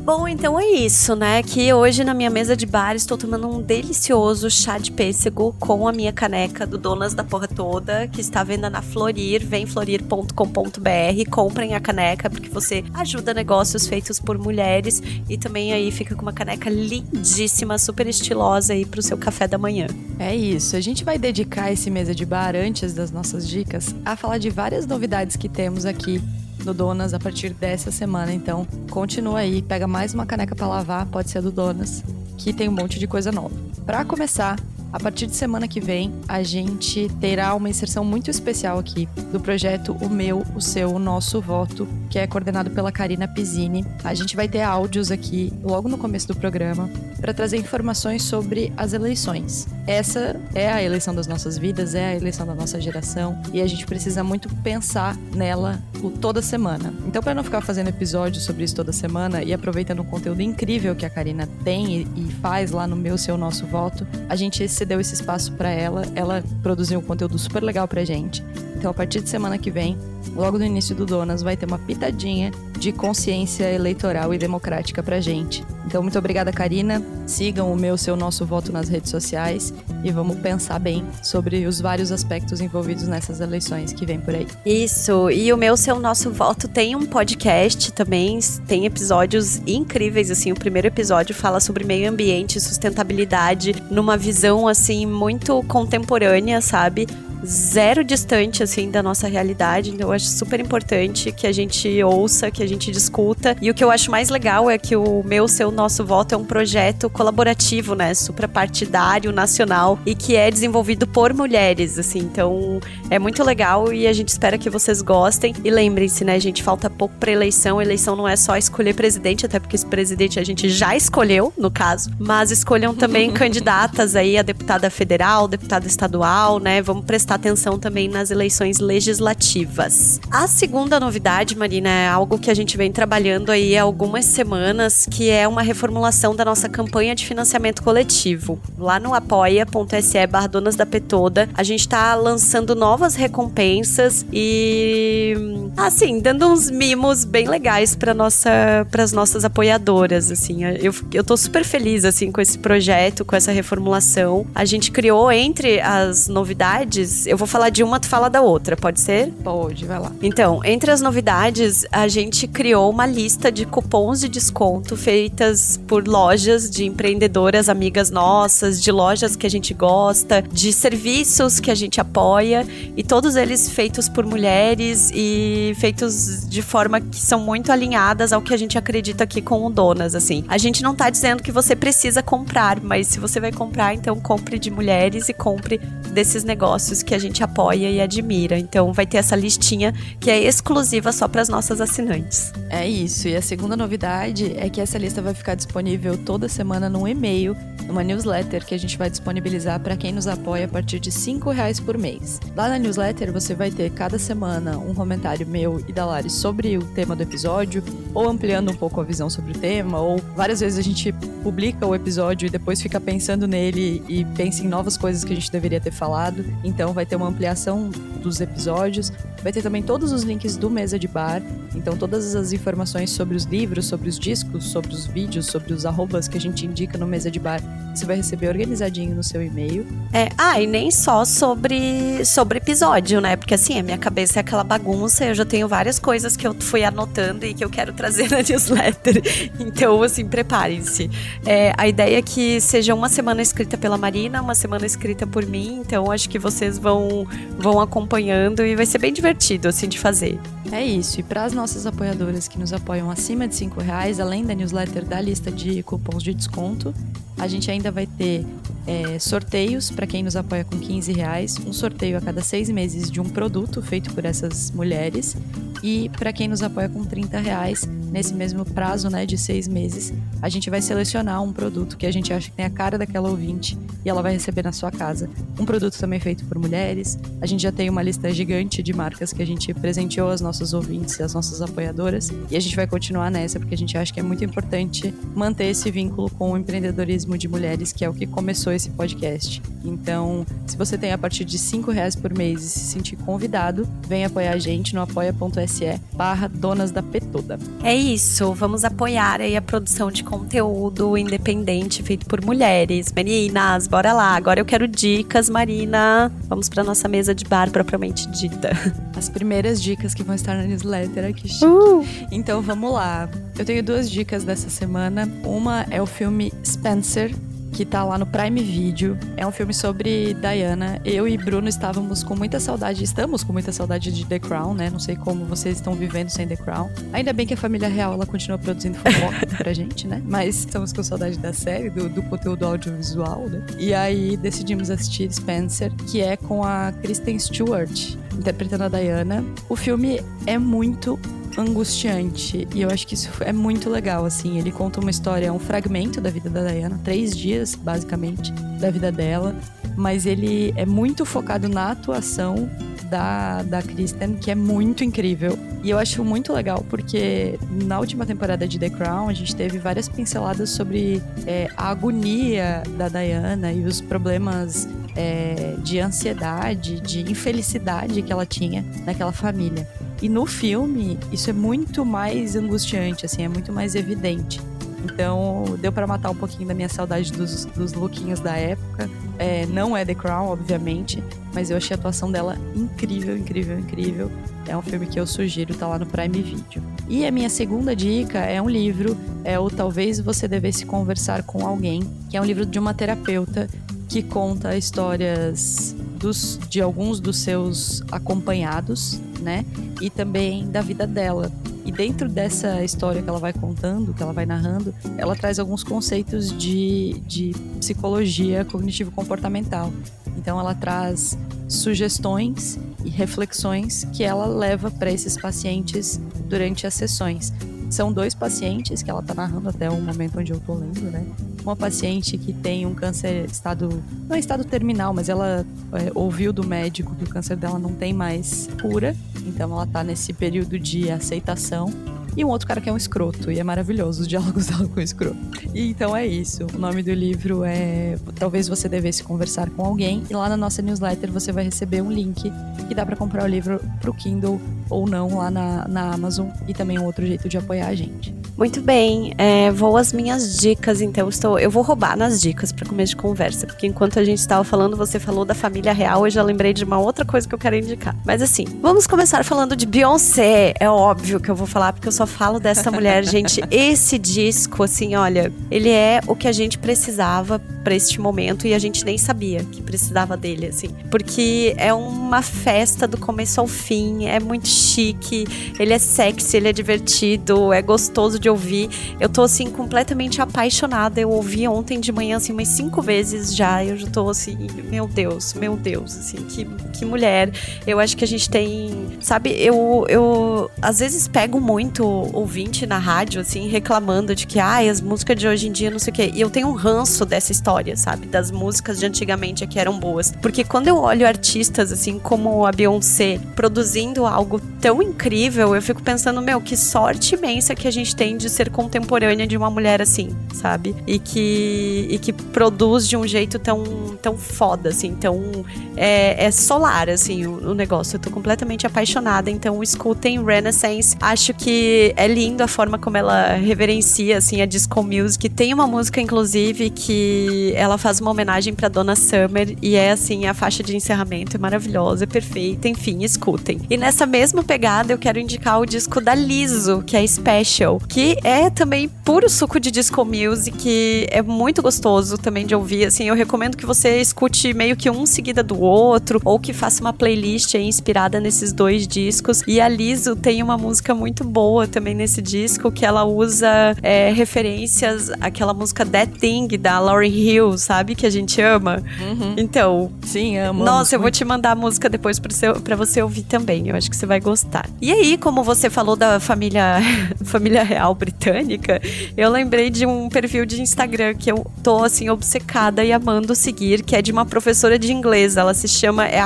Bom, 0.02 0.26
então 0.26 0.59
é 0.59 0.66
isso, 0.66 1.14
né? 1.14 1.42
Que 1.42 1.73
hoje 1.75 2.02
na 2.02 2.14
minha 2.14 2.30
mesa 2.30 2.57
de 2.57 2.64
bar 2.64 2.97
estou 2.97 3.19
tomando 3.19 3.47
um 3.49 3.61
delicioso 3.61 4.50
chá 4.50 4.78
de 4.78 4.90
pêssego 4.90 5.54
com 5.61 5.87
a 5.87 5.92
minha 5.92 6.11
caneca 6.12 6.66
do 6.66 6.78
Donas 6.78 7.12
da 7.12 7.23
Porra 7.23 7.47
Toda, 7.47 8.09
que 8.09 8.21
está 8.21 8.42
venda 8.42 8.71
na 8.71 8.80
Florir, 8.80 9.47
vem 9.47 9.66
florir.com.br, 9.66 11.30
comprem 11.30 11.75
a 11.75 11.80
caneca 11.80 12.30
porque 12.30 12.49
você 12.49 12.83
ajuda 12.95 13.35
negócios 13.35 13.87
feitos 13.87 14.19
por 14.19 14.38
mulheres 14.38 15.02
e 15.28 15.37
também 15.37 15.75
aí 15.75 15.90
fica 15.90 16.14
com 16.14 16.23
uma 16.23 16.33
caneca 16.33 16.71
lindíssima, 16.71 17.78
super 17.78 18.07
estilosa 18.07 18.73
aí 18.73 18.87
pro 18.87 19.02
seu 19.02 19.19
café 19.19 19.47
da 19.47 19.59
manhã. 19.59 19.87
É 20.19 20.35
isso, 20.35 20.76
a 20.76 20.80
gente 20.80 21.04
vai 21.04 21.19
dedicar 21.19 21.71
esse 21.71 21.90
mesa 21.90 22.14
de 22.14 22.25
bar 22.25 22.57
antes 22.57 22.95
das 22.95 23.11
nossas 23.11 23.47
dicas 23.47 23.95
a 24.04 24.16
falar 24.16 24.38
de 24.38 24.49
várias 24.49 24.87
novidades 24.87 25.37
que 25.37 25.49
temos 25.49 25.85
aqui 25.85 26.23
no 26.64 26.75
Donas 26.75 27.14
a 27.14 27.19
partir 27.19 27.50
dessa 27.50 27.90
semana. 27.90 28.33
Então, 28.33 28.67
continua 28.90 29.40
aí, 29.40 29.62
pega 29.62 29.87
mais 29.87 30.14
uma 30.14 30.26
caneca 30.26 30.55
para 30.55 30.67
lavar, 30.67 31.07
pode 31.07 31.31
ser 31.31 31.43
do 31.43 31.50
Donas, 31.50 32.02
que 32.37 32.52
tem 32.52 32.69
um 32.69 32.73
monte 32.73 32.99
de 32.99 33.07
coisa 33.07 33.31
nova. 33.33 33.55
Para 33.85 34.05
começar, 34.05 34.59
a 34.92 34.99
partir 34.99 35.26
de 35.26 35.37
semana 35.37 35.68
que 35.68 35.80
vem, 35.80 36.12
a 36.28 36.42
gente 36.42 37.09
terá 37.20 37.54
uma 37.54 37.68
inserção 37.68 38.04
muito 38.04 38.30
especial 38.30 38.78
aqui 38.78 39.09
do 39.32 39.38
projeto 39.38 39.97
O 40.00 40.09
Meu, 40.09 40.44
o 40.54 40.61
Seu, 40.61 40.94
o 40.94 40.99
Nosso 40.99 41.40
Voto, 41.40 41.87
que 42.09 42.18
é 42.18 42.26
coordenado 42.26 42.70
pela 42.70 42.90
Karina 42.90 43.28
Pizzini. 43.28 43.85
A 44.02 44.14
gente 44.14 44.35
vai 44.35 44.49
ter 44.49 44.62
áudios 44.62 45.11
aqui 45.11 45.52
logo 45.62 45.88
no 45.88 45.97
começo 45.97 46.26
do 46.28 46.35
programa 46.35 46.90
para 47.20 47.32
trazer 47.32 47.56
informações 47.56 48.23
sobre 48.23 48.73
as 48.76 48.92
eleições. 48.92 49.68
Essa 49.87 50.40
é 50.54 50.70
a 50.70 50.82
eleição 50.82 51.14
das 51.14 51.26
nossas 51.26 51.56
vidas, 51.56 51.94
é 51.94 52.06
a 52.06 52.16
eleição 52.16 52.47
da 52.47 52.54
nossa 52.54 52.80
geração 52.80 53.40
e 53.52 53.61
a 53.61 53.66
gente 53.66 53.87
precisa 53.87 54.25
muito 54.25 54.49
pensar 54.56 55.16
nela 55.35 55.80
toda 56.20 56.40
semana. 56.40 56.92
Então, 57.06 57.23
para 57.23 57.35
não 57.35 57.44
ficar 57.44 57.61
fazendo 57.61 57.88
episódios 57.88 58.44
sobre 58.44 58.64
isso 58.64 58.75
toda 58.75 58.92
semana 58.92 59.42
e 59.42 59.52
aproveitando 59.52 60.00
o 60.00 60.04
conteúdo 60.04 60.40
incrível 60.40 60.97
que 60.97 61.04
a 61.04 61.11
Karina 61.11 61.49
tem 61.62 62.06
e 62.16 62.32
faz 62.40 62.70
lá 62.70 62.87
no 62.87 62.97
Meu, 62.97 63.18
Seu, 63.18 63.37
Nosso 63.37 63.66
Voto, 63.66 64.06
a 64.28 64.35
gente 64.35 64.66
cedeu 64.81 64.99
esse 64.99 65.13
espaço 65.13 65.53
para 65.53 65.69
ela. 65.69 66.03
Ela 66.15 66.43
produziu 66.63 66.99
um 66.99 67.03
conteúdo 67.03 67.39
super 67.39 67.63
legal 67.63 67.87
pra 67.87 68.03
gente. 68.03 68.43
Então, 68.81 68.93
a 68.93 68.95
partir 68.95 69.21
de 69.21 69.29
semana 69.29 69.59
que 69.59 69.71
vem, 69.71 69.99
logo 70.35 70.57
no 70.57 70.65
início 70.65 70.97
do 70.97 71.05
Donas, 71.05 71.43
vai 71.43 71.55
ter 71.55 71.67
uma 71.67 71.79
pitadinha 71.79 72.51
de 72.79 72.93
consciência 72.93 73.71
eleitoral 73.71 74.33
e 74.33 74.39
democrática 74.39 75.03
pra 75.03 75.21
gente. 75.21 75.63
Então, 75.85 76.03
muito 76.03 76.19
obrigada, 76.19 76.51
Karina. 76.51 77.03
Sigam 77.27 77.71
o 77.71 77.77
meu, 77.77 77.99
seu, 77.99 78.16
nosso 78.16 78.47
voto 78.47 78.73
nas 78.73 78.88
redes 78.88 79.11
sociais 79.11 79.75
e 80.03 80.11
vamos 80.11 80.38
pensar 80.38 80.79
bem 80.79 81.05
sobre 81.23 81.66
os 81.66 81.79
vários 81.79 82.11
aspectos 82.11 82.62
envolvidos 82.62 83.07
nessas 83.07 83.38
eleições 83.43 83.93
que 83.93 84.07
vem 84.07 84.19
por 84.19 84.35
aí. 84.35 84.47
Isso, 84.64 85.29
e 85.31 85.53
o 85.53 85.59
meu, 85.59 85.77
seu, 85.77 85.99
nosso 85.99 86.31
voto 86.31 86.66
tem 86.66 86.97
um 86.97 87.05
podcast 87.05 87.93
também, 87.93 88.38
tem 88.66 88.87
episódios 88.87 89.61
incríveis, 89.66 90.31
assim, 90.31 90.53
o 90.53 90.55
primeiro 90.55 90.88
episódio 90.88 91.35
fala 91.35 91.61
sobre 91.61 91.85
meio 91.85 92.09
ambiente 92.09 92.57
e 92.57 92.61
sustentabilidade 92.62 93.75
numa 93.90 94.16
visão, 94.16 94.66
assim, 94.66 95.05
muito 95.05 95.62
contemporânea, 95.64 96.62
sabe? 96.62 97.07
Zero 97.44 98.05
distante, 98.05 98.62
assim, 98.62 98.90
da 98.90 99.03
nossa 99.03 99.29
realidade. 99.29 99.90
Então, 99.90 100.09
eu 100.09 100.12
acho 100.12 100.26
super 100.26 100.61
importante 100.61 101.33
que 101.33 101.46
a 101.46 101.53
gente 101.53 102.03
ouça, 102.03 102.50
que 102.50 102.62
a 102.62 102.66
gente 102.66 102.90
discuta. 102.90 103.57
E 103.61 103.70
o 103.70 103.74
que 103.74 103.83
eu 103.83 103.90
acho 103.90 104.11
mais 104.11 104.29
legal 104.29 104.70
é 104.70 104.79
que 104.79 104.96
o 104.96 105.22
meu, 105.24 105.48
seu, 105.48 105.70
nosso 105.70 106.05
voto 106.05 106.35
é 106.35 106.38
um 106.38 106.44
projeto 106.44 107.09
colaborativo, 107.09 107.94
né? 107.94 108.14
Suprapartidário, 108.14 109.33
nacional 109.33 109.98
e 110.05 110.14
que 110.14 110.37
é 110.37 110.50
desenvolvido 110.50 111.07
por 111.07 111.33
mulheres, 111.33 111.98
assim. 111.98 112.20
Então, 112.20 112.81
é 113.09 113.18
muito 113.18 113.42
legal 113.42 113.92
e 113.92 114.07
a 114.07 114.12
gente 114.12 114.29
espera 114.29 114.59
que 114.59 114.70
vocês 114.70 115.03
gostem. 115.03 115.55
E 115.64 115.70
lembrem-se, 115.70 116.24
né, 116.24 116.38
gente, 116.38 116.62
falta 116.62 116.88
pouco 116.90 117.14
pra 117.18 117.31
eleição. 117.31 117.81
Eleição 117.81 118.16
não 118.16 118.29
é 118.29 118.37
só 118.37 118.57
escolher 118.57 118.94
presidente, 118.94 119.46
até 119.46 119.59
porque 119.59 119.76
esse 119.76 119.87
presidente 119.87 120.38
a 120.38 120.44
gente 120.44 120.68
já 120.68 120.94
escolheu, 120.96 121.53
no 121.57 121.70
caso. 121.70 122.11
Mas 122.18 122.50
escolham 122.50 122.94
também 122.94 123.31
candidatas 123.33 124.16
aí 124.16 124.37
a 124.37 124.42
deputada 124.42 124.90
federal, 124.90 125.48
deputada 125.48 125.87
estadual, 125.87 126.59
né? 126.59 126.83
Vamos 126.83 127.05
prestar 127.05 127.30
prestar 127.31 127.35
atenção 127.35 127.79
também 127.79 128.09
nas 128.09 128.31
eleições 128.31 128.79
legislativas. 128.79 130.21
A 130.31 130.49
segunda 130.49 130.99
novidade, 130.99 131.57
Marina, 131.57 131.88
é 131.88 132.09
algo 132.09 132.38
que 132.38 132.51
a 132.51 132.55
gente 132.55 132.77
vem 132.77 132.90
trabalhando 132.90 133.51
aí 133.51 133.77
há 133.77 133.83
algumas 133.83 134.25
semanas, 134.25 135.07
que 135.09 135.31
é 135.31 135.47
uma 135.47 135.62
reformulação 135.62 136.35
da 136.35 136.45
nossa 136.45 136.69
campanha 136.69 137.14
de 137.14 137.25
financiamento 137.25 137.83
coletivo. 137.83 138.59
Lá 138.79 138.99
no 138.99 139.14
apoia.se 139.14 140.27
barra 140.27 140.49
da 140.49 140.87
Petoda, 140.87 141.49
a 141.55 141.62
gente 141.62 141.81
está 141.81 142.14
lançando 142.14 142.75
novas 142.75 143.14
recompensas 143.14 144.25
e, 144.33 145.35
assim, 145.77 146.21
dando 146.21 146.47
uns 146.47 146.71
mimos 146.71 147.25
bem 147.25 147.49
legais 147.49 147.95
para 147.95 148.12
nossa, 148.12 148.87
as 148.93 149.12
nossas 149.12 149.45
apoiadoras, 149.45 150.31
assim. 150.31 150.64
Eu, 150.64 150.95
eu 151.12 151.23
tô 151.23 151.37
super 151.37 151.64
feliz, 151.64 152.05
assim, 152.05 152.33
com 152.33 152.40
esse 152.40 152.59
projeto, 152.59 153.25
com 153.25 153.37
essa 153.37 153.53
reformulação. 153.53 154.47
A 154.55 154.64
gente 154.64 154.90
criou 154.90 155.31
entre 155.31 155.81
as 155.81 156.29
novidades 156.29 157.19
eu 157.26 157.37
vou 157.37 157.46
falar 157.46 157.70
de 157.70 157.83
uma, 157.83 157.98
tu 157.98 158.09
fala 158.09 158.28
da 158.28 158.40
outra, 158.40 158.76
pode 158.76 159.00
ser? 159.00 159.33
Pode, 159.44 159.85
vai 159.85 159.98
lá. 159.98 160.12
Então, 160.22 160.61
entre 160.64 160.90
as 160.90 161.00
novidades, 161.00 161.85
a 161.90 162.09
gente 162.09 162.46
criou 162.46 162.90
uma 162.90 163.06
lista 163.06 163.50
de 163.50 163.64
cupons 163.64 164.20
de 164.20 164.28
desconto 164.28 164.96
feitas 164.96 165.78
por 165.87 166.06
lojas 166.06 166.70
de 166.70 166.85
empreendedoras 166.85 167.68
amigas 167.68 168.11
nossas, 168.11 168.83
de 168.83 168.90
lojas 168.90 169.37
que 169.37 169.46
a 169.46 169.50
gente 169.50 169.72
gosta, 169.74 170.42
de 170.42 170.72
serviços 170.72 171.61
que 171.61 171.70
a 171.70 171.74
gente 171.74 172.00
apoia, 172.00 172.66
e 172.96 173.02
todos 173.02 173.37
eles 173.37 173.70
feitos 173.70 174.09
por 174.09 174.24
mulheres 174.24 175.11
e 175.14 175.74
feitos 175.78 176.48
de 176.48 176.62
forma 176.62 177.00
que 177.00 177.16
são 177.16 177.40
muito 177.40 177.72
alinhadas 177.72 178.33
ao 178.33 178.42
que 178.42 178.54
a 178.54 178.56
gente 178.56 178.76
acredita 178.76 179.24
aqui 179.24 179.40
com 179.40 179.64
o 179.64 179.70
Donas, 179.70 180.14
assim. 180.14 180.44
A 180.48 180.59
gente 180.59 180.83
não 180.83 180.94
tá 180.94 181.11
dizendo 181.11 181.42
que 181.42 181.52
você 181.52 181.74
precisa 181.74 182.22
comprar, 182.22 182.80
mas 182.80 183.06
se 183.06 183.18
você 183.18 183.40
vai 183.40 183.52
comprar, 183.52 183.94
então 183.94 184.18
compre 184.20 184.59
de 184.59 184.70
mulheres 184.70 185.28
e 185.28 185.33
compre 185.33 185.78
desses 186.12 186.44
negócios 186.44 187.02
que 187.11 187.14
a 187.14 187.18
gente 187.18 187.42
apoia 187.42 187.90
e 187.90 188.01
admira. 188.01 188.57
Então 188.57 188.92
vai 188.92 189.05
ter 189.05 189.16
essa 189.16 189.35
listinha 189.35 189.92
que 190.20 190.31
é 190.31 190.40
exclusiva 190.40 191.11
só 191.11 191.27
para 191.27 191.42
as 191.42 191.49
nossas 191.49 191.81
assinantes. 191.81 192.53
É 192.68 192.88
isso. 192.88 193.27
E 193.27 193.35
a 193.35 193.42
segunda 193.42 193.77
novidade 193.77 194.55
é 194.57 194.70
que 194.70 194.81
essa 194.81 194.96
lista 194.96 195.20
vai 195.20 195.35
ficar 195.35 195.57
disponível 195.57 196.16
toda 196.16 196.49
semana 196.49 196.88
num 196.88 197.09
e-mail, 197.09 197.57
numa 197.85 198.05
newsletter 198.05 198.64
que 198.64 198.77
a 198.77 198.79
gente 198.79 198.96
vai 198.96 199.11
disponibilizar 199.11 199.81
para 199.81 199.96
quem 199.96 200.12
nos 200.12 200.29
apoia 200.29 200.66
a 200.66 200.68
partir 200.68 201.01
de 201.01 201.11
cinco 201.11 201.51
reais 201.51 201.81
por 201.81 201.99
mês. 201.99 202.38
Lá 202.55 202.68
na 202.68 202.79
newsletter 202.79 203.33
você 203.33 203.57
vai 203.57 203.73
ter 203.73 203.90
cada 203.90 204.16
semana 204.16 204.79
um 204.79 204.94
comentário 204.94 205.44
meu 205.44 205.83
e 205.88 205.92
da 205.92 206.07
Lari 206.07 206.31
sobre 206.31 206.79
o 206.79 206.85
tema 206.94 207.16
do 207.16 207.25
episódio, 207.25 207.83
ou 208.14 208.29
ampliando 208.29 208.70
um 208.70 208.77
pouco 208.77 209.01
a 209.01 209.05
visão 209.05 209.29
sobre 209.29 209.51
o 209.51 209.59
tema, 209.59 209.99
ou 209.99 210.18
várias 210.37 210.61
vezes 210.61 210.79
a 210.79 210.83
gente 210.83 211.12
publica 211.42 211.87
o 211.87 211.94
episódio 211.94 212.46
e 212.46 212.50
depois 212.50 212.81
fica 212.81 213.00
pensando 213.00 213.46
nele 213.46 214.03
e 214.09 214.24
pensa 214.24 214.62
em 214.62 214.68
novas 214.68 214.96
coisas 214.96 215.24
que 215.24 215.33
a 215.33 215.37
gente 215.37 215.50
deveria 215.50 215.81
ter 215.81 215.92
falado. 215.92 216.44
Então 216.62 216.92
vai 216.92 217.05
ter 217.07 217.16
uma 217.16 217.29
ampliação 217.29 217.90
dos 218.20 218.40
episódios. 218.40 219.12
Vai 219.42 219.53
ter 219.53 219.62
também 219.62 219.83
todos 219.83 220.12
os 220.12 220.22
links 220.22 220.57
do 220.57 220.68
Mesa 220.68 220.98
de 220.98 221.09
Bar. 221.09 221.42
Então, 221.74 221.96
todas 221.96 222.35
as 222.35 222.53
informações 222.53 223.11
sobre 223.11 223.37
os 223.37 223.44
livros, 223.44 223.87
sobre 223.87 224.09
os 224.09 224.18
discos, 224.18 224.64
sobre 224.64 224.92
os 224.92 225.07
vídeos, 225.07 225.46
sobre 225.46 225.72
os 225.72 225.87
arrobas 225.87 226.29
que 226.29 226.37
a 226.37 226.40
gente 226.40 226.66
indica 226.66 226.98
no 226.98 227.07
Mesa 227.07 227.31
de 227.31 227.38
Bar, 227.38 227.61
você 227.94 228.05
vai 228.05 228.16
receber 228.16 228.48
organizadinho 228.48 229.14
no 229.14 229.24
seu 229.24 229.42
e-mail. 229.42 229.87
É, 230.12 230.29
ah, 230.37 230.61
e 230.61 230.66
nem 230.66 230.90
só 230.90 231.24
sobre, 231.24 232.24
sobre 232.24 232.59
episódio, 232.59 233.20
né? 233.20 233.37
Porque 233.37 233.55
assim, 233.55 233.79
a 233.79 233.83
minha 233.83 233.98
cabeça 233.98 234.38
é 234.38 234.40
aquela 234.40 234.62
bagunça, 234.62 235.24
eu 235.24 235.35
já 235.35 235.44
tenho 235.44 235.66
várias 235.66 235.98
coisas 235.98 236.37
que 236.37 236.46
eu 236.46 236.55
fui 236.55 236.85
anotando 236.85 237.46
e 237.46 237.55
que 237.55 237.64
eu 237.64 237.70
quero 237.70 237.92
trazer 237.92 238.29
na 238.31 238.42
newsletter. 238.42 239.22
Então, 239.59 240.03
assim, 240.03 240.26
preparem-se. 240.26 241.11
É, 241.45 241.73
a 241.77 241.88
ideia 241.88 242.19
é 242.19 242.23
que 242.23 242.61
seja 242.61 242.95
uma 242.95 243.09
semana 243.09 243.43
escrita 243.43 243.77
pela 243.77 243.97
Marina, 243.97 244.43
uma 244.43 244.55
semana 244.55 244.87
escrita 244.87 245.27
por 245.27 245.45
mim. 245.47 245.81
Então, 245.81 246.11
acho 246.11 246.29
que 246.29 246.38
vocês 246.38 246.79
vão, 246.79 247.27
vão 247.59 247.81
acompanhando 247.81 248.64
e 248.64 248.77
vai 248.77 248.87
ser 248.87 248.99
bem 248.99 249.12
divertido, 249.12 249.69
assim, 249.69 249.88
de 249.88 249.99
fazer. 249.99 250.38
É 250.73 250.85
isso. 250.85 251.21
E 251.21 251.23
para 251.23 251.45
as 251.45 251.53
nossas 251.53 251.87
apoiadoras 251.87 252.47
que 252.47 252.59
nos 252.59 252.73
apoiam 252.73 253.11
acima 253.11 253.49
de 253.49 253.55
cinco 253.55 253.81
reais, 253.81 254.21
além 254.21 254.45
da 254.45 254.55
newsletter 254.55 255.05
da 255.05 255.21
lista 255.21 255.51
de 255.51 255.83
cupons 255.83 256.23
de 256.23 256.35
desconto, 256.35 256.95
a 257.38 257.49
gente 257.49 257.71
ainda 257.71 257.90
vai 257.90 258.07
ter 258.07 258.45
é, 258.87 259.19
sorteios 259.19 259.90
para 259.90 260.07
quem 260.07 260.23
nos 260.23 260.37
apoia 260.37 260.64
com 260.64 260.79
15 260.79 261.12
reais, 261.12 261.57
um 261.66 261.73
sorteio 261.73 262.19
a 262.19 262.21
cada 262.21 262.43
seis 262.43 262.69
meses 262.69 263.11
de 263.11 263.21
um 263.21 263.29
produto 263.29 263.81
feito 263.81 264.12
por 264.12 264.25
essas 264.25 264.71
mulheres 264.71 265.37
e 265.83 266.11
para 266.11 266.33
quem 266.33 266.49
nos 266.49 266.62
apoia 266.62 266.88
com 266.88 267.05
30 267.05 267.38
reais, 267.38 267.88
nesse 268.11 268.35
mesmo 268.35 268.64
prazo 268.64 269.09
né, 269.09 269.25
de 269.25 269.38
seis 269.38 269.68
meses, 269.68 270.12
a 270.42 270.49
gente 270.49 270.68
vai 270.68 270.83
selecionar 270.83 271.42
um 271.42 271.53
produto 271.53 271.96
que 271.96 272.07
a 272.07 272.12
gente 272.12 272.33
acha 272.33 272.51
que 272.51 272.57
tem 272.57 272.64
a 272.64 272.70
cara 272.70 272.99
daquela 272.99 273.29
ouvinte 273.31 273.79
e 274.05 274.09
ela 274.09 274.23
vai 274.23 274.33
receber 274.33 274.62
na 274.62 274.73
sua 274.73 274.90
casa. 274.90 275.29
Um 275.59 275.64
produto 275.64 275.99
também 275.99 276.18
feito 276.18 276.44
por 276.44 276.59
mulheres. 276.59 277.18
A 277.40 277.46
gente 277.46 277.62
já 277.62 277.73
tem 277.73 277.88
uma 277.88 278.03
lista 278.03 278.33
gigante 278.33 278.83
de 278.83 278.92
marcas 278.92 279.33
que 279.33 279.42
a 279.42 279.46
gente 279.46 279.73
presenteou 279.75 280.31
às 280.31 280.40
nossas 280.40 280.73
ouvintes 280.73 281.18
e 281.18 281.23
às 281.23 281.35
nossas 281.35 281.62
apoiadoras 281.62 282.33
e 282.51 282.57
a 282.57 282.61
gente 282.61 282.75
vai 282.77 282.87
continuar 282.87 283.31
nessa 283.31 283.59
porque 283.59 283.75
a 283.75 283.79
gente 283.79 283.96
acha 283.96 284.12
que 284.12 284.20
é 284.20 284.23
muito 284.23 284.44
importante 284.44 285.14
manter 285.35 285.66
esse 285.66 285.90
vínculo 285.90 286.31
com 286.31 286.53
o 286.53 286.57
empreendedorismo 286.57 287.37
de 287.37 287.46
mulheres, 287.49 287.92
que 287.92 288.05
é 288.05 288.09
o 288.09 288.14
que 288.14 288.27
começou 288.27 288.73
esse 288.73 288.90
podcast. 288.90 289.62
Então, 289.85 290.46
se 290.66 290.77
você 290.77 290.99
tem 290.99 291.12
a 291.12 291.18
partir 291.18 291.44
de 291.44 291.59
cinco 291.59 291.90
reais 291.90 292.16
por 292.16 292.37
mês 292.37 292.62
e 292.62 292.68
se 292.68 292.81
sentir 292.81 293.16
convidado, 293.16 293.88
vem 294.07 294.25
apoiar 294.25 294.53
a 294.53 294.59
gente 294.59 294.94
no 294.94 295.03
apoia.se 295.03 296.01
barra 296.14 296.49
Donas 296.49 296.90
da 296.90 297.03
Petoda. 297.03 297.59
É 297.83 297.96
isso, 298.01 298.53
vamos 298.55 298.85
apoiar 298.85 299.41
aí 299.41 299.57
a 299.57 299.63
produção 299.63 300.11
de 300.11 300.25
conteúdo 300.25 301.17
independente 301.17 302.03
feito 302.03 302.27
por 302.27 302.45
mulheres. 302.45 303.13
Meninas, 303.13 303.87
bora 303.87 304.13
lá. 304.13 304.35
Agora 304.35 304.59
eu 304.59 304.65
quero 304.65 304.89
dicas, 304.89 305.51
Marina. 305.51 306.33
Vamos 306.49 306.69
para 306.69 306.83
nossa 306.83 307.07
mesa 307.07 307.35
de 307.35 307.45
bar 307.45 307.71
propriamente 307.71 308.27
dita. 308.31 308.71
As 309.17 309.29
primeiras 309.29 309.83
dicas 309.83 310.15
que 310.15 310.23
vão 310.23 310.35
estar 310.35 310.57
na 310.57 310.63
newsletter 310.63 311.27
aqui. 311.27 311.49
Uh! 311.65 312.05
Então 312.33 312.63
vamos 312.63 312.93
lá. 312.93 313.29
Eu 313.59 313.65
tenho 313.65 313.83
duas 313.83 314.11
dicas 314.11 314.45
dessa 314.45 314.71
semana. 314.71 315.31
Uma 315.45 315.87
é 315.91 316.01
o 316.01 316.07
filme 316.07 316.53
Spencer, 316.65 317.35
que 317.72 317.85
tá 317.85 318.04
lá 318.04 318.18
no 318.18 318.26
Prime 318.26 318.62
Video. 318.62 319.18
É 319.37 319.46
um 319.46 319.52
filme 319.52 319.72
sobre 319.72 320.35
Diana. 320.35 321.00
Eu 321.04 321.26
e 321.26 321.37
Bruno 321.37 321.68
estávamos 321.68 322.22
com 322.22 322.37
muita 322.37 322.61
saudade, 322.61 323.02
estamos 323.02 323.42
com 323.42 323.52
muita 323.52 323.72
saudade 323.72 324.12
de 324.12 324.24
The 324.26 324.38
Crown, 324.38 324.74
né? 324.74 324.90
Não 324.90 324.98
sei 324.98 325.16
como 325.16 325.44
vocês 325.44 325.76
estão 325.76 325.94
vivendo 325.94 326.28
sem 326.28 326.46
The 326.46 326.56
Crown. 326.56 326.90
Ainda 327.12 327.33
bem 327.33 327.46
que 327.46 327.54
a 327.54 327.56
família 327.56 327.88
real 327.88 328.12
ela 328.12 328.26
continua 328.26 328.59
produzindo 328.59 328.98
fofoca 328.98 329.46
pra 329.56 329.72
gente, 329.72 330.06
né? 330.06 330.22
Mas 330.24 330.61
estamos 330.61 330.92
com 330.92 331.02
saudade 331.02 331.38
da 331.38 331.52
série, 331.52 331.90
do, 331.90 332.09
do 332.09 332.22
conteúdo 332.22 332.66
audiovisual, 332.66 333.48
né? 333.48 333.64
E 333.78 333.94
aí 333.94 334.37
decidimos 334.37 334.90
assistir 334.90 335.33
Spencer, 335.33 335.92
que 336.11 336.20
é 336.20 336.37
com 336.37 336.64
a 336.64 336.92
Kristen 337.00 337.38
Stewart 337.38 338.16
interpretando 338.37 338.85
a 338.85 338.88
Diana. 338.88 339.44
O 339.68 339.76
filme 339.76 340.20
é 340.46 340.59
muito 340.59 341.18
angustiante. 341.61 342.66
E 342.75 342.83
eu 342.83 342.90
acho 342.90 343.07
que 343.07 343.14
isso 343.14 343.31
é 343.40 343.53
muito 343.53 343.88
legal, 343.88 344.25
assim. 344.25 344.59
Ele 344.59 344.73
conta 344.73 345.01
uma 345.01 345.11
história, 345.11 345.53
um 345.53 345.59
fragmento 345.59 346.20
da 346.20 346.31
vida 346.31 346.51
da 346.51 346.70
Diana, 346.70 347.01
três 347.05 347.37
dias, 347.37 347.75
basicamente, 347.75 348.53
da 348.81 348.90
vida 348.90 349.12
dela. 349.12 349.55
Mas 349.96 350.27
ele 350.27 350.73
é 350.77 350.87
muito 350.87 351.25
focado 351.25 351.68
na 351.68 351.90
atuação 351.90 352.68
da, 353.11 353.62
da 353.62 353.83
Kristen, 353.83 354.35
que 354.35 354.51
é 354.51 354.55
muito 354.55 355.03
incrível. 355.03 355.59
E 355.83 355.90
eu 355.90 355.99
acho 355.99 356.25
muito 356.25 356.53
legal 356.53 356.85
porque 356.88 357.59
na 357.70 357.99
última 357.99 358.25
temporada 358.25 358.68
de 358.68 358.79
The 358.79 358.90
Crown 358.90 359.29
a 359.29 359.33
gente 359.33 359.57
teve 359.57 359.79
várias 359.79 360.09
pinceladas 360.09 360.70
sobre 360.70 361.23
é, 361.46 361.68
a 361.77 361.88
agonia 361.88 362.83
da 362.96 363.09
Diana 363.09 363.73
e 363.73 363.85
os 363.85 364.01
problemas 364.01 364.88
é, 365.16 365.75
de 365.83 365.99
ansiedade, 365.99 367.01
de 367.01 367.31
infelicidade 367.31 368.23
que 368.23 368.33
ela 368.33 368.46
tinha 368.46 368.85
naquela 369.05 369.33
família. 369.33 369.88
E 370.22 370.28
no 370.28 370.44
filme, 370.46 371.18
isso 371.33 371.48
é 371.48 371.52
muito 371.52 372.04
mais 372.04 372.56
angustiante, 372.56 373.24
assim, 373.24 373.42
é 373.42 373.48
muito 373.48 373.72
mais 373.72 373.94
evidente. 373.94 374.61
Então, 375.04 375.64
deu 375.80 375.90
para 375.90 376.06
matar 376.06 376.30
um 376.30 376.35
pouquinho 376.35 376.68
da 376.68 376.74
minha 376.74 376.88
saudade 376.88 377.33
dos, 377.33 377.64
dos 377.64 377.92
lookinhos 377.94 378.38
da 378.40 378.54
época. 378.56 379.09
É, 379.38 379.64
não 379.66 379.96
é 379.96 380.04
The 380.04 380.14
Crown, 380.14 380.48
obviamente, 380.48 381.22
mas 381.54 381.70
eu 381.70 381.76
achei 381.76 381.94
a 381.94 381.98
atuação 381.98 382.30
dela 382.30 382.59
incrível, 382.74 383.37
incrível, 383.37 383.78
incrível. 383.78 384.30
É 384.66 384.76
um 384.76 384.83
filme 384.83 385.06
que 385.06 385.18
eu 385.18 385.26
sugiro, 385.26 385.74
tá 385.74 385.88
lá 385.88 385.98
no 385.98 386.06
Prime 386.06 386.42
Video. 386.42 386.83
E 387.09 387.26
a 387.26 387.30
minha 387.30 387.48
segunda 387.48 387.96
dica 387.96 388.38
é 388.40 388.61
um 388.61 388.68
livro, 388.68 389.16
é 389.42 389.59
o 389.59 389.70
Talvez 389.70 390.20
Você 390.20 390.46
Devesse 390.46 390.85
Conversar 390.85 391.42
com 391.44 391.66
Alguém, 391.66 392.02
que 392.28 392.37
é 392.37 392.40
um 392.40 392.44
livro 392.44 392.66
de 392.66 392.78
uma 392.78 392.92
terapeuta 392.92 393.68
que 394.09 394.22
conta 394.22 394.76
histórias 394.76 395.94
dos, 396.20 396.61
de 396.68 396.80
alguns 396.80 397.18
dos 397.18 397.38
seus 397.38 398.02
acompanhados, 398.12 399.18
né? 399.40 399.64
E 400.00 400.11
também 400.11 400.70
da 400.70 400.83
vida 400.83 401.06
dela. 401.06 401.50
E 401.85 401.90
dentro 401.90 402.28
dessa 402.28 402.85
história 402.85 403.22
que 403.22 403.28
ela 403.28 403.38
vai 403.38 403.54
contando, 403.54 404.12
que 404.12 404.22
ela 404.22 404.33
vai 404.33 404.44
narrando, 404.44 404.94
ela 405.16 405.35
traz 405.35 405.59
alguns 405.59 405.83
conceitos 405.83 406.56
de, 406.56 407.20
de 407.26 407.52
psicologia 407.80 408.64
cognitivo-comportamental. 408.66 409.90
Então 410.37 410.61
ela 410.61 410.74
traz 410.74 411.37
sugestões 411.66 412.78
e 413.04 413.09
reflexões 413.09 414.04
que 414.12 414.22
ela 414.22 414.46
leva 414.46 414.90
para 414.90 415.11
esses 415.11 415.37
pacientes 415.40 416.20
durante 416.44 416.87
as 416.87 416.94
sessões. 416.94 417.52
São 417.88 418.12
dois 418.12 418.35
pacientes 418.35 419.02
que 419.02 419.11
ela 419.11 419.20
está 419.20 419.35
narrando 419.35 419.68
até 419.68 419.90
o 419.90 420.00
momento 420.00 420.38
onde 420.38 420.52
eu 420.52 420.59
estou 420.59 420.76
lendo, 420.76 421.00
né? 421.11 421.26
Uma 421.62 421.77
paciente 421.77 422.38
que 422.38 422.53
tem 422.53 422.87
um 422.87 422.94
câncer 422.94 423.44
estado. 423.44 424.03
não 424.29 424.37
é 424.37 424.38
estado 424.38 424.64
terminal, 424.64 425.12
mas 425.12 425.29
ela 425.29 425.64
é, 425.92 426.11
ouviu 426.14 426.53
do 426.53 426.66
médico 426.66 427.14
que 427.14 427.25
o 427.25 427.29
câncer 427.29 427.57
dela 427.57 427.79
não 427.79 427.92
tem 427.92 428.12
mais 428.12 428.68
cura. 428.81 429.14
Então 429.46 429.73
ela 429.73 429.85
está 429.85 430.03
nesse 430.03 430.33
período 430.33 430.79
de 430.79 431.11
aceitação 431.11 431.92
e 432.37 432.44
um 432.44 432.49
outro 432.49 432.66
cara 432.66 432.81
que 432.81 432.88
é 432.88 432.92
um 432.92 432.96
escroto, 432.96 433.51
e 433.51 433.59
é 433.59 433.64
maravilhoso 433.64 434.23
os 434.23 434.29
diálogos 434.29 434.66
dela 434.68 434.88
com 434.88 435.01
o 435.01 435.03
escroto. 435.03 435.37
E 435.75 435.90
então 435.90 436.16
é 436.16 436.27
isso. 436.27 436.66
O 436.75 436.79
nome 436.79 437.03
do 437.03 437.12
livro 437.12 437.64
é 437.64 438.16
Talvez 438.37 438.68
Você 438.68 438.88
Devesse 438.88 439.23
Conversar 439.23 439.70
com 439.70 439.85
Alguém, 439.85 440.23
e 440.29 440.35
lá 440.35 440.49
na 440.49 440.57
nossa 440.57 440.81
newsletter 440.81 441.31
você 441.31 441.53
vai 441.53 441.64
receber 441.64 442.03
um 442.03 442.11
link 442.11 442.51
que 442.88 442.94
dá 442.94 443.05
para 443.05 443.16
comprar 443.16 443.44
o 443.44 443.46
livro 443.46 443.81
pro 444.01 444.14
Kindle 444.14 444.61
ou 444.90 445.09
não 445.09 445.38
lá 445.38 445.50
na, 445.50 445.88
na 445.88 446.12
Amazon, 446.12 446.48
e 446.66 446.74
também 446.74 446.98
um 446.98 447.05
outro 447.05 447.24
jeito 447.24 447.48
de 447.48 447.57
apoiar 447.57 447.88
a 447.88 447.94
gente. 447.94 448.35
Muito 448.57 448.83
bem, 448.83 449.33
é, 449.38 449.70
vou 449.70 449.96
às 449.96 450.12
minhas 450.12 450.59
dicas, 450.59 451.00
então 451.00 451.29
estou, 451.29 451.59
eu 451.59 451.70
vou 451.70 451.83
roubar 451.83 452.16
nas 452.16 452.42
dicas 452.42 452.72
para 452.72 452.87
começo 452.87 453.11
de 453.11 453.16
conversa, 453.16 453.66
porque 453.66 453.87
enquanto 453.87 454.18
a 454.18 454.24
gente 454.24 454.38
estava 454.38 454.62
falando, 454.64 454.96
você 454.96 455.18
falou 455.18 455.46
da 455.46 455.55
família 455.55 455.92
real, 455.92 456.26
eu 456.26 456.31
já 456.31 456.42
lembrei 456.42 456.74
de 456.74 456.85
uma 456.85 456.98
outra 456.98 457.24
coisa 457.24 457.48
que 457.48 457.55
eu 457.55 457.59
quero 457.59 457.76
indicar. 457.76 458.14
Mas 458.24 458.42
assim, 458.42 458.64
vamos 458.83 459.07
começar 459.07 459.44
falando 459.44 459.74
de 459.74 459.87
Beyoncé. 459.87 460.74
É 460.79 460.90
óbvio 460.90 461.40
que 461.40 461.50
eu 461.50 461.55
vou 461.55 461.66
falar, 461.66 461.92
porque 461.92 462.09
eu 462.09 462.12
só 462.12 462.26
falo 462.26 462.61
dessa 462.61 462.90
mulher, 462.92 463.24
gente. 463.24 463.62
Esse 463.70 464.18
disco, 464.18 464.83
assim, 464.83 465.14
olha, 465.14 465.53
ele 465.70 465.88
é 465.88 466.20
o 466.26 466.37
que 466.37 466.46
a 466.46 466.53
gente 466.53 466.79
precisava 466.79 467.61
para 467.83 467.94
este 467.94 468.20
momento 468.20 468.66
e 468.66 468.74
a 468.74 468.79
gente 468.79 469.05
nem 469.05 469.16
sabia 469.16 469.64
que 469.64 469.81
precisava 469.81 470.37
dele, 470.37 470.66
assim. 470.66 470.88
Porque 471.11 471.74
é 471.79 471.94
uma 471.94 472.42
festa 472.42 473.07
do 473.07 473.16
começo 473.16 473.61
ao 473.61 473.66
fim, 473.66 474.26
é 474.26 474.38
muito 474.38 474.68
chique, 474.81 475.47
ele 475.79 475.93
é 475.93 475.99
sexy, 475.99 476.57
ele 476.57 476.69
é 476.69 476.73
divertido, 476.73 477.73
é 477.73 477.83
gostoso 477.83 478.38
de 478.38 478.49
ouvir. 478.49 478.88
Eu 479.19 479.29
tô, 479.29 479.43
assim, 479.43 479.71
completamente 479.71 480.40
apaixonada. 480.40 481.21
Eu 481.21 481.31
ouvi 481.31 481.66
ontem 481.69 482.01
de 482.01 482.12
manhã, 482.12 482.37
assim, 482.37 482.53
umas 482.53 482.69
cinco 482.69 483.03
vezes 483.03 483.55
já. 483.55 483.85
Eu 483.85 483.97
já 483.97 484.07
tô, 484.09 484.29
assim, 484.29 484.57
meu 484.90 485.07
Deus, 485.07 485.55
meu 485.55 485.77
Deus, 485.77 486.16
assim, 486.16 486.38
que, 486.45 486.64
que 486.93 487.05
mulher. 487.05 487.53
Eu 487.87 488.01
acho 488.01 488.16
que 488.16 488.25
a 488.25 488.29
gente 488.29 488.49
tem, 488.49 489.09
sabe, 489.21 489.51
eu, 489.51 490.07
eu 490.09 490.71
às 490.81 490.99
vezes 491.01 491.29
pego 491.29 491.61
muito 491.61 492.05
ouvinte 492.05 492.87
na 492.87 492.99
rádio, 492.99 493.40
assim, 493.40 493.69
reclamando 493.69 494.35
de 494.35 494.47
que, 494.47 494.59
ai, 494.59 494.88
as 494.88 495.01
músicas 495.01 495.37
de 495.37 495.47
hoje 495.47 495.69
em 495.69 495.73
dia, 495.73 495.90
não 495.90 495.99
sei 495.99 496.11
o 496.12 496.14
quê. 496.14 496.31
E 496.35 496.40
eu 496.40 496.51
tenho 496.51 496.69
um 496.69 496.75
ranço 496.75 497.25
dessa 497.25 497.53
história, 497.53 497.97
sabe? 497.97 498.27
Das 498.27 498.51
músicas 498.51 498.99
de 498.99 499.07
antigamente 499.07 499.66
que 499.66 499.79
eram 499.79 499.99
boas. 499.99 500.33
Porque 500.43 500.64
quando 500.64 500.88
eu 500.88 500.97
olho 500.97 501.27
artistas, 501.27 501.93
assim, 501.93 502.19
como 502.19 502.66
a 502.66 502.73
Beyoncé, 502.73 503.40
produzindo 503.55 504.27
algo 504.27 504.61
tão 504.80 505.02
incrível, 505.02 505.74
eu 505.74 505.83
fico 505.83 506.02
pensando, 506.02 506.40
meu, 506.40 506.61
que 506.61 506.76
sorte 506.76 507.35
imensa 507.35 507.74
que 507.74 507.87
a 507.87 507.90
gente 507.90 508.14
tem 508.16 508.37
de 508.37 508.48
ser 508.48 508.70
contemporânea 508.70 509.46
de 509.46 509.56
uma 509.56 509.70
mulher 509.70 510.00
assim, 510.00 510.30
sabe? 510.54 510.94
E 511.06 511.18
que, 511.18 512.06
e 512.11 512.18
que 512.18 512.33
produz 512.33 513.06
de 513.06 513.16
um 513.16 513.26
jeito 513.26 513.59
tão, 513.59 513.85
tão 514.22 514.37
foda, 514.37 514.88
assim, 514.88 515.14
tão. 515.14 515.64
É, 515.96 516.46
é 516.46 516.50
solar, 516.50 517.09
assim, 517.11 517.46
o, 517.46 517.70
o, 517.70 517.74
negócio. 517.74 518.16
Eu 518.16 518.20
tô 518.20 518.30
completamente 518.30 518.87
apaixonada, 518.87 519.50
então 519.50 519.83
escutem 519.83 520.42
Renaissance. 520.42 521.16
Acho 521.20 521.52
que 521.52 522.14
é 522.16 522.26
lindo 522.26 522.62
a 522.62 522.68
forma 522.68 522.98
como 522.98 523.16
ela 523.16 523.54
reverencia, 523.54 524.38
assim, 524.38 524.62
a 524.62 524.66
disco 524.66 525.02
music. 525.02 525.48
Tem 525.48 525.74
uma 525.74 525.87
música, 525.87 526.20
inclusive, 526.20 526.90
que 526.90 527.72
ela 527.76 527.98
faz 527.98 528.20
uma 528.20 528.30
homenagem 528.30 528.74
pra 528.74 528.88
Dona 528.88 529.14
Summer 529.14 529.76
e 529.83 529.94
é, 529.94 530.12
assim, 530.12 530.46
a 530.46 530.54
faixa 530.54 530.83
de 530.83 530.96
encerramento. 530.96 531.56
É 531.56 531.59
maravilhosa, 531.59 532.24
é 532.24 532.26
perfeita, 532.26 532.88
enfim, 532.88 533.22
escutem. 533.22 533.80
E 533.90 533.96
nessa 533.96 534.24
mesma 534.24 534.60
pegada, 534.62 535.12
eu 535.12 535.18
quero 535.18 535.38
indicar 535.38 535.81
o 535.81 535.87
disco 535.87 536.20
da 536.20 536.35
Liso, 536.35 537.03
que 537.07 537.16
é 537.16 537.27
Special, 537.27 538.01
que 538.09 538.37
é 538.42 538.70
também 538.70 539.09
puro 539.09 539.49
suco 539.49 539.79
de 539.79 539.90
disco 539.90 540.25
music, 540.25 541.27
é 541.31 541.42
muito 541.42 541.83
gostoso 541.83 542.37
também 542.38 542.66
de 542.66 542.75
ouvir, 542.75 543.05
assim, 543.07 543.29
eu 543.29 543.35
recomendo 543.35 543.77
que 543.77 543.87
você 543.87 544.20
escute 544.20 544.73
meio 544.75 544.96
que 544.96 545.11
um 545.11 545.27
seguida 545.27 545.62
do 545.62 545.81
outro, 545.81 546.40
ou 546.44 546.59
que 546.59 546.73
faça 546.73 547.01
uma 547.01 547.12
playlist 547.12 547.75
inspirada 547.75 548.40
nesses 548.40 548.73
dois 548.73 549.07
discos. 549.07 549.62
E 549.66 549.81
a 549.81 549.88
Liso 549.88 550.37
tem 550.37 550.62
uma 550.62 550.77
música 550.77 551.14
muito 551.14 551.44
boa 551.44 551.87
também 551.87 552.14
nesse 552.14 552.42
disco, 552.42 552.90
que 552.90 553.05
ela 553.05 553.25
usa 553.25 553.96
é, 554.03 554.33
referências 554.33 555.31
àquela 555.40 555.73
música 555.75 556.05
That 556.05 556.38
Thing, 556.38 556.68
da 556.79 556.99
Lauryn 556.99 557.31
Hill, 557.31 557.79
sabe? 557.79 558.14
Que 558.14 558.27
a 558.27 558.31
gente 558.31 558.61
ama. 558.61 559.03
Uhum. 559.20 559.55
Então. 559.57 560.11
Sim, 560.23 560.59
amo. 560.59 560.85
Nossa, 560.85 561.14
eu 561.14 561.20
vou 561.20 561.31
te 561.31 561.44
mandar 561.44 561.73
a 561.73 561.75
música 561.75 562.09
depois 562.09 562.38
pra 562.38 562.53
você, 562.53 562.73
pra 562.73 562.96
você 562.96 563.23
ouvir 563.23 563.42
também. 563.42 563.88
Eu 563.88 563.96
acho 563.96 564.11
que 564.11 564.16
você 564.16 564.27
vai 564.27 564.39
gostar. 564.40 564.88
E 565.00 565.12
aí, 565.12 565.38
como 565.38 565.62
você 565.62 565.88
falou 565.88 566.16
da 566.16 566.40
família, 566.40 567.00
família 567.44 567.83
real 567.83 568.14
britânica, 568.14 569.00
eu 569.37 569.50
lembrei 569.50 569.90
de 569.90 570.07
um 570.07 570.29
perfil 570.29 570.66
de 570.66 570.81
Instagram 570.81 571.35
que 571.35 571.50
eu 571.50 571.66
tô 571.83 572.05
assim 572.05 572.29
obcecada 572.29 573.05
e 573.05 573.12
amando 573.12 573.55
seguir, 573.55 574.03
que 574.03 574.16
é 574.16 574.22
de 574.22 574.33
uma 574.33 574.44
professora 574.44 574.98
de 574.98 575.12
inglês. 575.12 575.57
Ela 575.57 575.74
se 575.74 575.87
chama 575.87 576.26
é 576.26 576.40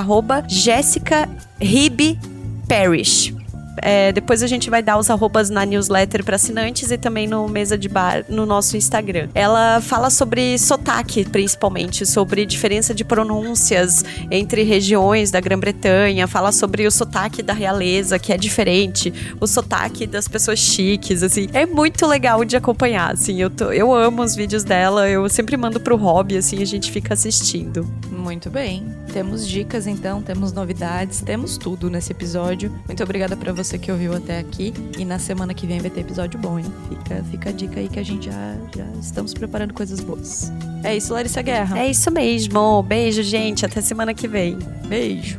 Jessica. 0.48 1.28
É, 3.78 4.12
depois 4.12 4.42
a 4.42 4.46
gente 4.46 4.70
vai 4.70 4.82
dar 4.82 4.98
os 4.98 5.10
arrobas 5.10 5.50
na 5.50 5.64
newsletter 5.64 6.24
para 6.24 6.36
assinantes 6.36 6.90
e 6.90 6.98
também 6.98 7.26
no 7.26 7.48
mesa 7.48 7.76
de 7.76 7.88
bar 7.88 8.24
no 8.28 8.46
nosso 8.46 8.76
Instagram. 8.76 9.28
Ela 9.34 9.80
fala 9.80 10.10
sobre 10.10 10.58
sotaque, 10.58 11.24
principalmente, 11.24 12.06
sobre 12.06 12.46
diferença 12.46 12.94
de 12.94 13.04
pronúncias 13.04 14.04
entre 14.30 14.62
regiões 14.62 15.30
da 15.30 15.40
Grã-Bretanha, 15.40 16.26
fala 16.26 16.52
sobre 16.52 16.86
o 16.86 16.90
sotaque 16.90 17.42
da 17.42 17.52
realeza, 17.52 18.18
que 18.18 18.32
é 18.32 18.36
diferente, 18.36 19.12
o 19.40 19.46
sotaque 19.46 20.06
das 20.06 20.28
pessoas 20.28 20.58
chiques, 20.58 21.22
assim. 21.22 21.48
É 21.52 21.66
muito 21.66 22.06
legal 22.06 22.44
de 22.44 22.56
acompanhar, 22.56 23.12
assim. 23.12 23.40
Eu, 23.40 23.50
tô, 23.50 23.72
eu 23.72 23.94
amo 23.94 24.22
os 24.22 24.34
vídeos 24.34 24.64
dela, 24.64 25.08
eu 25.08 25.28
sempre 25.28 25.56
mando 25.56 25.80
pro 25.80 25.96
hobby, 25.96 26.36
assim, 26.36 26.62
a 26.62 26.66
gente 26.66 26.90
fica 26.90 27.14
assistindo. 27.14 27.86
Muito 28.24 28.48
bem. 28.48 28.86
Temos 29.12 29.46
dicas 29.46 29.86
então, 29.86 30.22
temos 30.22 30.50
novidades, 30.50 31.20
temos 31.20 31.58
tudo 31.58 31.90
nesse 31.90 32.10
episódio. 32.10 32.72
Muito 32.86 33.02
obrigada 33.02 33.36
para 33.36 33.52
você 33.52 33.78
que 33.78 33.92
ouviu 33.92 34.14
até 34.14 34.38
aqui. 34.38 34.72
E 34.98 35.04
na 35.04 35.18
semana 35.18 35.52
que 35.52 35.66
vem 35.66 35.78
vai 35.78 35.90
ter 35.90 36.00
episódio 36.00 36.40
bom, 36.40 36.58
hein? 36.58 36.64
Fica, 36.88 37.22
fica 37.24 37.50
a 37.50 37.52
dica 37.52 37.80
aí 37.80 37.86
que 37.86 38.00
a 38.00 38.02
gente 38.02 38.24
já, 38.24 38.56
já 38.74 38.86
estamos 38.98 39.34
preparando 39.34 39.74
coisas 39.74 40.00
boas. 40.00 40.50
É 40.82 40.96
isso, 40.96 41.12
Larissa 41.12 41.42
Guerra. 41.42 41.78
É 41.78 41.90
isso 41.90 42.10
mesmo. 42.10 42.82
Beijo, 42.82 43.22
gente. 43.22 43.66
Até 43.66 43.82
semana 43.82 44.14
que 44.14 44.26
vem. 44.26 44.58
Beijo. 44.88 45.38